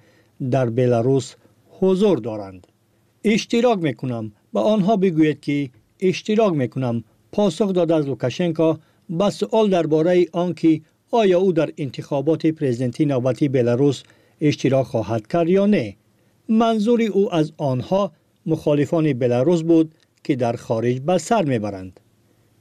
در 0.52 0.70
بلاروس 0.70 1.36
حضور 1.80 2.18
دارند. 2.18 2.68
اشتراک 3.24 3.80
می‌کنم 3.80 4.32
به 4.54 4.60
آنها 4.60 4.98
بگوید 4.98 5.40
که 5.42 5.70
اشتراک 6.00 6.54
می‌کنم. 6.54 7.04
پاسخ 7.32 7.74
داد 7.74 7.92
از 7.92 8.06
لوکاشنکو 8.06 8.74
به 9.10 9.30
سؤال 9.30 9.70
درباره 9.70 10.26
آنکه 10.32 10.82
آیا 11.12 11.40
او 11.40 11.54
در 11.54 11.70
انتخابات 11.78 12.46
پرزیدنتی 12.46 13.06
نوبتی 13.06 13.50
بلاروس 13.50 14.04
اشتراک 14.42 14.86
خواهد 14.86 15.28
کرد 15.28 15.50
یا 15.50 15.66
نه. 15.66 15.96
منظور 16.50 17.02
او 17.02 17.34
از 17.34 17.54
آنها 17.58 18.12
مخالفان 18.46 19.14
بلاروس 19.14 19.62
بود 19.62 19.96
که 20.24 20.36
در 20.36 20.54
خارج 20.54 21.00
به 21.00 21.18
سر 21.18 21.44
می‌برند. 21.44 22.00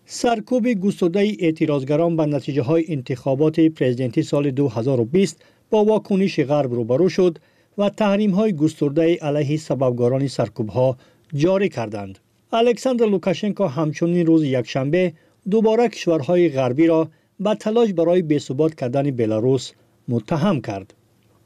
سرکوب 0.06 0.68
گسترده 0.68 1.36
اعتراضگران 1.38 2.16
به 2.16 2.26
نتیجه 2.26 2.62
های 2.62 2.84
انتخابات 2.88 3.60
پرزیدنتی 3.60 4.22
سال 4.22 4.50
2020 4.50 5.44
با 5.70 5.84
واکنش 5.84 6.40
غرب 6.40 6.74
روبرو 6.74 7.08
شد 7.08 7.38
و 7.78 7.88
تحریم 7.88 8.30
های 8.30 8.52
گسترده 8.52 9.16
علیه 9.16 9.56
سببگاران 9.56 10.28
سرکوب 10.28 10.68
ها 10.68 10.96
جاری 11.34 11.68
کردند. 11.68 12.18
الکساندر 12.52 13.06
لوکاشنکو 13.06 13.64
همچنین 13.64 14.26
روز 14.26 14.44
یکشنبه 14.44 15.12
دوباره 15.50 15.88
کشورهای 15.88 16.48
غربی 16.48 16.86
را 16.86 17.08
به 17.40 17.54
تلاش 17.54 17.92
برای 17.92 18.22
بی‌ثبات 18.22 18.74
کردن 18.74 19.10
بلاروس 19.10 19.72
متهم 20.08 20.60
کرد. 20.60 20.94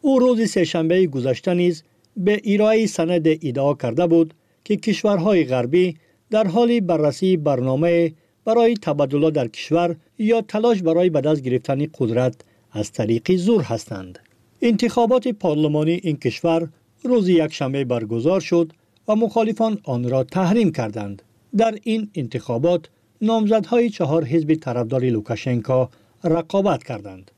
او 0.00 0.18
روز 0.18 0.50
سهشنبه 0.50 1.06
گذشته 1.06 1.54
نیز 1.54 1.82
به 2.16 2.40
ایرای 2.44 2.86
سند 2.86 3.28
ادعا 3.28 3.74
کرده 3.74 4.06
بود 4.06 4.34
که 4.64 4.76
کشورهای 4.76 5.44
غربی 5.44 5.96
در 6.30 6.46
حال 6.46 6.80
بررسی 6.80 7.36
برنامه 7.36 8.12
برای 8.44 8.74
تبادل 8.74 9.30
در 9.30 9.48
کشور 9.48 9.96
یا 10.18 10.40
تلاش 10.40 10.82
برای 10.82 11.10
به 11.10 11.20
دست 11.20 11.42
گرفتن 11.42 11.86
قدرت 11.98 12.34
از 12.72 12.92
طریق 12.92 13.36
زور 13.36 13.62
هستند. 13.62 14.18
انتخابات 14.62 15.28
پارلمانی 15.28 16.00
این 16.02 16.16
کشور 16.16 16.68
روز 17.02 17.28
یکشنبه 17.28 17.84
برگزار 17.84 18.40
شد 18.40 18.72
و 19.08 19.16
مخالفان 19.16 19.78
آن 19.84 20.08
را 20.08 20.24
تحریم 20.24 20.72
کردند. 20.72 21.22
در 21.56 21.78
این 21.82 22.10
انتخابات 22.14 22.88
نامزدهای 23.22 23.90
چهار 23.90 24.24
حزب 24.24 24.54
طرفدار 24.54 25.04
لوکاشنکا 25.04 25.90
رقابت 26.24 26.84
کردند. 26.84 27.30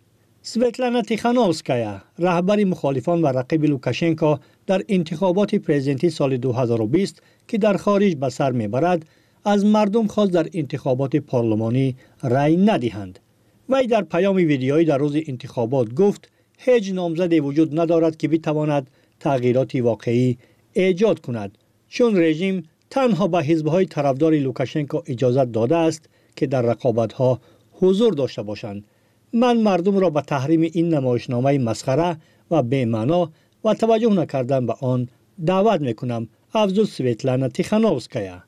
سویتلانا 0.43 1.03
تیخانوفسکایا 1.03 2.03
رهبر 2.19 2.65
مخالفان 2.65 3.23
و 3.23 3.27
رقیب 3.27 3.65
لوکاشنکا 3.65 4.41
در 4.67 4.83
انتخابات 4.89 5.55
پرزیدنتی 5.55 6.11
سال 6.11 6.37
2020 6.37 7.23
که 7.49 7.59
در 7.59 7.77
خارج 7.77 8.17
به 8.17 8.29
سر 8.29 8.53
می‌برد 8.53 9.07
از 9.45 9.65
مردم 9.65 10.07
خواست 10.07 10.33
در 10.33 10.49
انتخابات 10.55 11.17
پارلمانی 11.17 11.97
رأی 12.23 12.57
ندهند 12.57 13.19
وی 13.69 13.87
در 13.87 14.03
پیام 14.03 14.37
ویدیویی 14.37 14.85
در 14.85 14.99
روز 14.99 15.17
انتخابات 15.27 15.95
گفت 15.95 16.31
هیچ 16.59 16.93
نامزدی 16.93 17.41
وجود 17.41 17.81
ندارد 17.81 18.17
که 18.17 18.29
بتواند 18.29 18.91
تغییرات 19.21 19.75
واقعی 19.75 20.39
ایجاد 20.83 21.21
کند 21.21 21.59
چون 21.89 22.17
رژیم 22.17 22.63
تنها 22.91 23.29
به 23.29 23.43
حزبهای 23.43 23.87
طرفدار 23.87 24.35
لوکاشنکو 24.35 25.01
اجازت 25.07 25.53
داده 25.53 25.77
است 25.77 26.09
که 26.37 26.47
در 26.47 26.63
رقابتها 26.63 27.41
حضور 27.73 28.13
داشته 28.15 28.43
باشند. 28.43 28.85
من 29.33 29.57
مردم 29.57 29.99
را 29.99 30.11
به 30.11 30.21
تحریم 30.21 30.61
این 30.61 30.95
نمایشنامه 30.95 31.59
مسخره 31.59 32.17
و 32.51 32.63
بی‌معنا 32.63 33.31
و 33.65 33.75
توجه 33.75 34.13
نکردن 34.15 34.67
به 34.67 34.75
آن 34.81 35.09
دعوت 35.47 35.81
می‌کنم. 35.81 36.29
افزود 36.55 36.87
سویتلانا 36.87 37.49
تیخانوفسکایا 37.49 38.43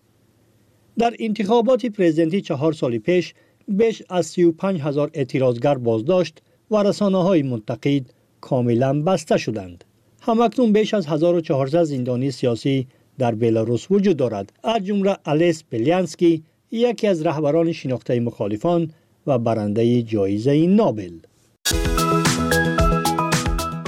در 0.99 1.15
انتخابات 1.19 1.87
پرزیدنتی 1.87 2.41
چهار 2.41 2.73
سال 2.73 2.99
پیش 2.99 3.35
بیش 3.69 4.03
از 4.09 4.27
35 4.27 4.81
هزار 4.81 5.11
اعتراضگر 5.15 5.75
بازداشت 5.75 6.43
و 6.71 6.83
رسانه 6.83 7.23
های 7.23 7.43
منتقید 7.43 8.15
کاملا 8.41 9.03
بسته 9.03 9.37
شدند. 9.37 9.85
همکنون 10.21 10.73
بیش 10.73 10.95
از 10.95 11.07
1400 11.07 11.85
زندانی 11.85 12.31
سیاسی 12.31 12.87
در 13.19 13.35
بلاروس 13.35 13.91
وجود 13.91 14.17
دارد. 14.17 14.53
از 14.65 14.85
جمله 14.85 15.17
الیس 15.25 15.65
پلیانسکی 15.73 16.45
یکی 16.71 17.07
از 17.07 17.27
رهبران 17.27 17.73
شناخته 17.73 18.21
مخالفان 18.21 18.91
و 19.27 19.39
برنده 19.39 20.03
جایزه 20.03 20.67
نوبل. 20.67 21.13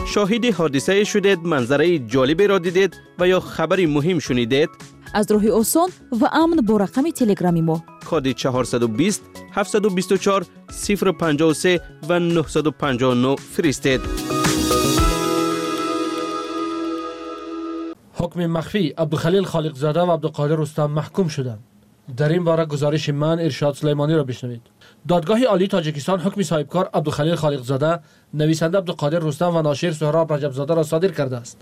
شاهد 0.06 0.44
حادثه 0.44 1.04
شدید 1.04 1.38
منظره 1.38 1.98
جالبی 1.98 2.46
را 2.46 2.58
دیدید 2.58 2.96
و 3.18 3.28
یا 3.28 3.40
خبری 3.40 3.86
مهم 3.86 4.18
شنیدید؟ 4.18 4.68
از 5.14 5.32
راه 5.32 5.48
آسان 5.48 5.88
و 6.22 6.28
امن 6.32 6.56
با 6.56 6.76
رقم 6.76 7.10
تلگرامی 7.10 7.60
ما. 7.60 7.84
کد 8.10 8.32
420 8.32 9.22
724 9.52 10.46
053 10.88 11.80
و 12.08 12.20
959 12.20 13.36
فرستید. 13.36 14.31
حکم 18.22 18.46
مخفی 18.46 18.88
عبدالخلیل 18.88 19.44
خالق 19.44 19.74
زاده 19.74 20.00
و 20.00 20.12
عبدالقادر 20.12 20.56
رستم 20.56 20.90
محکوم 20.90 21.28
شدند. 21.28 21.58
در 22.16 22.28
این 22.28 22.44
باره 22.44 22.64
گزارش 22.64 23.08
من 23.08 23.38
ارشاد 23.38 23.74
سلیمانی 23.74 24.14
را 24.14 24.24
بشنوید. 24.24 24.60
دادگاه 25.08 25.44
عالی 25.44 25.68
تاجیکستان 25.68 26.20
حکم 26.20 26.42
صاحبکار 26.42 26.90
عبدالخلیل 26.94 27.34
خالق 27.34 27.62
زاده 27.62 28.00
نویسنده 28.34 28.78
عبدالقادر 28.78 29.18
رستم 29.18 29.56
و 29.56 29.62
ناشر 29.62 29.92
سهراب 29.92 30.32
رجب 30.32 30.52
زاده 30.52 30.74
را 30.74 30.82
صادر 30.82 31.08
کرده 31.08 31.36
است. 31.36 31.60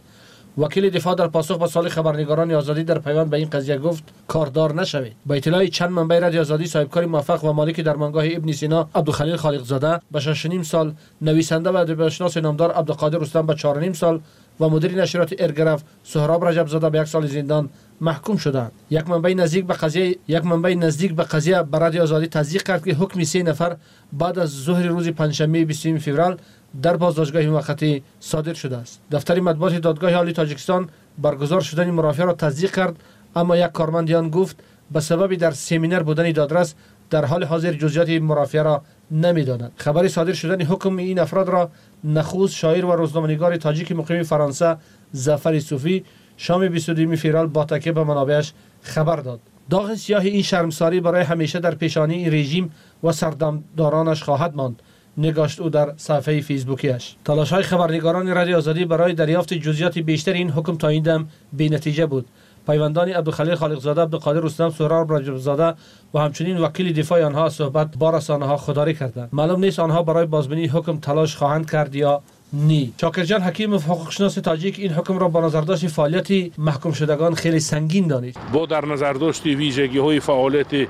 وکیل 0.59 0.90
دفاع 0.90 1.14
در 1.14 1.27
پاسخ 1.27 1.59
به 1.59 1.66
سال 1.66 1.88
خبرنگاران 1.88 2.53
آزادی 2.53 2.85
در 2.85 2.99
پیوند 2.99 3.31
به 3.31 3.37
این 3.37 3.51
قضیه 3.51 3.79
گفت 3.79 4.05
کاردار 4.29 4.75
نشوید. 4.75 5.16
با 5.27 5.35
اطلاع 5.35 5.66
چند 5.66 5.90
منبع 5.90 6.18
رادیو 6.18 6.40
آزادی 6.40 6.66
صاحبکار 6.66 7.07
موفق 7.07 7.44
و 7.44 7.53
مالک 7.53 7.81
درمانگاه 7.81 8.25
ابن 8.27 8.53
سینا 8.53 8.88
عبدالخلیل 8.94 9.37
خالق 9.37 9.64
زاده 9.64 10.01
به 10.11 10.20
6 10.20 10.62
سال 10.62 10.94
نویسنده 11.23 11.70
و 11.70 11.77
ادبیاتشناس 11.77 12.37
نامدار 12.37 12.73
عبدالقادر 12.73 13.18
رستم 13.18 13.46
به 13.46 13.55
4 13.55 13.92
سال 13.92 14.20
و 14.61 14.68
مدیر 14.68 15.03
نشریات 15.03 15.35
ارگرف 15.38 15.83
سهراب 16.03 16.44
رجب 16.44 16.66
زاده 16.66 16.90
به 16.90 16.99
یک 16.99 17.07
سال 17.07 17.27
زندان 17.27 17.68
محکوم 18.01 18.37
شدند. 18.37 18.73
یک 18.90 19.09
منبع 19.09 19.35
نزدیک 19.35 19.66
به 19.66 19.75
قضیه 19.75 20.16
یک 20.29 20.44
منبع 20.44 20.75
نزدیک 20.75 21.12
به 21.12 21.23
قضیه 21.23 21.62
برای 21.62 22.01
آزادی 22.01 22.27
تصدیق 22.27 22.62
کرد 22.62 22.85
که 22.85 22.94
حکم 22.94 23.25
سه 23.25 23.42
نفر 23.42 23.77
بعد 24.12 24.38
از 24.38 24.51
ظهر 24.51 24.87
روز 24.87 25.09
پنجشنبه 25.09 25.64
20 25.64 25.99
فوریه 25.99 26.37
در 26.83 26.96
بازداشتگاه 26.96 27.46
موقتی 27.46 28.03
صادر 28.20 28.55
شده 28.55 28.77
است. 28.77 29.01
دفتر 29.12 29.40
مطبوعات 29.40 29.75
دادگاه 29.75 30.12
عالی 30.12 30.33
تاجیکستان 30.33 30.88
برگزار 31.18 31.61
شدن 31.61 31.90
مرافعه 31.90 32.27
را 32.27 32.33
تصدیق 32.33 32.75
کرد 32.75 32.96
اما 33.37 33.57
یک 33.57 33.73
کارمندیان 33.73 34.31
گفت 34.31 34.57
به 34.92 35.01
سبب 35.01 35.35
در 35.35 35.51
سمینر 35.51 36.03
بودن 36.03 36.33
دادرس 36.33 36.75
در 37.11 37.25
حال 37.25 37.44
حاضر 37.44 37.73
جزئیات 37.73 38.09
مرافعه 38.23 38.62
را 38.62 38.83
نمی‌داند. 39.11 39.73
خبر 39.77 40.09
صادر 40.09 40.33
شدن 40.33 40.62
حکم 40.62 40.96
این 40.96 41.18
افراد 41.18 41.49
را 41.49 41.70
نخوز 42.05 42.51
شاعر 42.51 42.85
و 42.85 42.92
روزنامه‌نگار 42.92 43.57
تاجیک 43.57 43.92
مقیم 43.92 44.23
فرانسه 44.23 44.77
ظفر 45.16 45.61
صوفی 45.61 46.05
شام 46.37 46.68
22 46.68 47.16
فوریه 47.16 47.46
با 47.46 47.64
تکیه 47.64 47.92
به 47.92 48.05
منابعش 48.05 48.53
خبر 48.83 49.16
داد. 49.16 49.40
داغ 49.70 49.94
سیاه 49.94 50.23
این 50.23 50.42
شرمساری 50.42 51.01
برای 51.01 51.23
همیشه 51.23 51.61
در 51.61 51.75
پیشانی 51.75 52.31
رژیم 52.31 52.73
و 53.05 53.12
سردمدارانش 53.12 54.23
خواهد 54.23 54.55
ماند. 54.55 54.83
نگاشت 55.18 55.61
او 55.61 55.68
در 55.68 55.94
صفحه 55.96 56.40
فیسبوکیش 56.40 57.16
تلاش 57.25 57.53
های 57.53 57.62
خبرنگاران 57.62 58.29
رادیو 58.35 58.57
آزادی 58.57 58.85
برای 58.85 59.12
دریافت 59.12 59.55
جزئیات 59.55 59.99
بیشتر 59.99 60.33
این 60.33 60.51
حکم 60.51 60.77
تا 60.77 60.88
این 60.88 61.03
دم 61.03 61.29
بی 61.53 61.68
نتیجه 61.68 62.07
بود. 62.07 62.27
پیوندان 62.66 63.09
عبدالخلیل 63.09 63.55
خالقزاده 63.55 64.03
عبدالقادر 64.03 64.40
رستم 64.40 64.70
سهراب 64.70 65.12
رجب 65.12 65.37
زاده 65.37 65.75
و 66.14 66.18
همچنین 66.18 66.59
وکیل 66.59 66.92
دفاع 66.92 67.25
آنها 67.25 67.49
صحبت 67.49 67.96
با 67.99 68.11
رسانه 68.11 68.46
ها 68.46 68.57
خودداری 68.57 68.94
کردند. 68.94 69.29
معلوم 69.33 69.61
نیست 69.61 69.79
آنها 69.79 70.03
برای 70.03 70.27
بازبینی 70.27 70.66
حکم 70.66 70.99
تلاش 70.99 71.37
خواهند 71.37 71.70
کرد 71.70 71.94
یا 71.94 72.20
نی. 72.53 72.92
شاکرجان 73.01 73.40
حکیم 73.40 73.75
حقوق 73.75 74.11
شناس 74.11 74.35
تاجیک 74.35 74.79
این 74.79 74.92
حکم 74.92 75.18
را 75.18 75.29
با 75.29 75.40
نظر 75.40 75.61
داشت 75.61 75.87
فعالیت 75.87 76.59
محکوم 76.59 76.92
شدگان 76.92 77.35
خیلی 77.35 77.61
سنگین 77.61 78.07
دانید. 78.07 78.37
با 78.53 78.66
در 78.66 78.87
نظر 78.87 79.12
داشت 79.12 79.46
ویژگی 79.46 79.99
های 79.99 80.20
فعالیت 80.20 80.88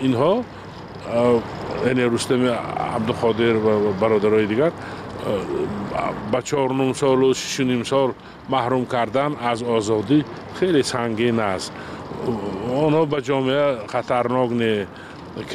اینها 0.00 0.44
یعنی 1.86 2.02
رستم 2.02 2.46
عبدالقادر 2.96 3.56
و 3.56 3.92
برادرای 3.92 4.46
دیگر 4.46 4.70
چهار 6.44 6.72
نیم 6.72 6.92
سال 6.92 7.22
و 7.22 7.34
شش 7.34 7.60
نیم 7.60 7.82
سال 7.82 8.12
محروم 8.48 8.86
کردن 8.86 9.32
از 9.40 9.62
آزادی 9.62 10.24
خیلی 10.54 10.82
سنگین 10.82 11.40
است. 11.40 11.72
آنها 12.76 13.04
به 13.04 13.22
جامعه 13.22 13.86
خطرناک 13.86 14.52
نه. 14.52 14.86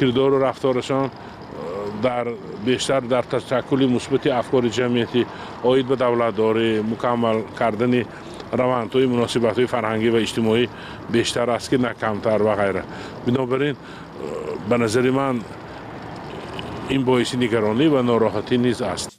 کردار 0.00 0.32
و 0.32 0.44
رفتارشان 0.44 1.10
در 2.02 2.26
بیشتر 2.64 3.00
در 3.00 3.22
تشکل 3.22 3.86
مثبت 3.86 4.26
افکار 4.26 4.68
جمعیتی 4.68 5.26
آید 5.62 5.86
به 5.86 5.96
دولت 5.96 6.36
داره 6.36 6.82
مکمل 6.82 7.42
کردن 7.58 8.04
روندهای 8.52 9.06
مناسبت 9.06 9.56
های 9.56 9.66
فرهنگی 9.66 10.08
و 10.08 10.16
اجتماعی 10.16 10.68
بیشتر 11.12 11.50
است 11.50 11.70
که 11.70 11.78
نه 11.78 11.94
کمتر 12.00 12.42
و 12.42 12.54
غیره. 12.54 12.82
بنابراین 13.26 13.76
به 14.68 14.78
نظر 14.78 15.10
من 15.10 15.40
این 16.88 17.04
باعث 17.04 17.34
نگرانی 17.34 17.86
و 17.86 18.02
ناراحتی 18.02 18.58
نیز 18.58 18.82
است. 18.82 19.13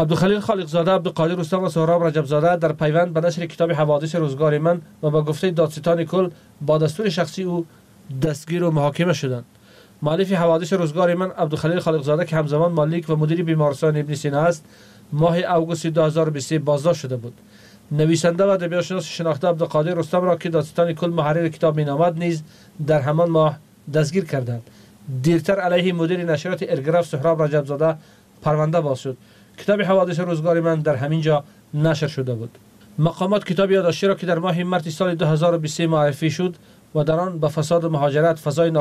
عبدالخلیل 0.00 0.40
خالقزاده 0.40 0.90
عبدالقادر 0.90 1.34
رستم 1.34 1.62
و 1.62 1.68
سهراب 1.68 2.04
رجبزاده 2.04 2.56
در 2.56 2.72
پیوند 2.72 3.12
به 3.12 3.20
نشر 3.20 3.46
کتاب 3.46 3.72
حوادث 3.72 4.14
روزگار 4.14 4.58
من 4.58 4.80
و 5.02 5.10
با 5.10 5.22
گفته 5.22 5.50
دادستان 5.50 6.04
کل 6.04 6.30
با 6.60 6.78
دستور 6.78 7.08
شخصی 7.08 7.42
او 7.42 7.66
دستگیر 8.22 8.64
و 8.64 8.70
محاکمه 8.70 9.12
شدند. 9.12 9.44
مؤلف 10.02 10.32
حوادث 10.32 10.72
روزگار 10.72 11.14
من 11.14 11.30
عبدالخلیل 11.30 11.78
خالقزاده 11.78 12.24
که 12.24 12.36
همزمان 12.36 12.72
مالک 12.72 13.10
و 13.10 13.16
مدیر 13.16 13.42
بیمارستان 13.42 13.96
ابن 13.96 14.14
سینا 14.14 14.40
است 14.40 14.64
ماه 15.12 15.38
اوگوست 15.38 15.86
2023 15.86 16.58
بازداشت 16.58 17.00
شده 17.00 17.16
بود. 17.16 17.34
نویسنده 17.92 18.44
و 18.44 18.48
ادبیاتشناس 18.48 19.04
شناخته 19.04 19.48
عبدالقادر 19.48 19.94
رستم 19.94 20.20
را 20.20 20.36
که 20.36 20.48
دادستان 20.48 20.92
کل 20.92 21.10
محرر 21.10 21.48
کتاب 21.48 21.76
مینامد 21.76 22.18
نیز 22.18 22.42
در 22.86 23.00
همان 23.00 23.30
ماه 23.30 23.58
دستگیر 23.94 24.24
کردند. 24.24 24.62
دیرتر 25.22 25.60
علیه 25.60 25.92
مدیر 25.92 26.24
نشریات 26.24 26.64
ارگراف 26.68 27.06
سهراب 27.06 27.42
رجبزاده 27.42 27.96
پرونده 28.42 28.80
باز 28.80 28.98
شد 28.98 29.16
کتاب 29.58 29.82
حوادث 29.82 30.20
روزگار 30.20 30.60
من 30.60 30.80
در 30.80 30.96
همین 30.96 31.20
جا 31.20 31.44
نشر 31.74 32.06
شده 32.06 32.34
بود. 32.34 32.58
مقامات 32.98 33.44
کتاب 33.44 33.70
یادداشتی 33.70 34.06
را 34.06 34.14
که 34.14 34.26
در 34.26 34.38
ماه 34.38 34.62
مارس 34.62 34.88
سال 34.88 35.14
2023 35.14 35.86
معرفی 35.86 36.30
شد 36.30 36.56
و 36.94 37.04
در 37.04 37.20
آن 37.20 37.38
به 37.38 37.48
فساد 37.48 37.86
مهاجرت 37.86 38.38
فضای 38.38 38.70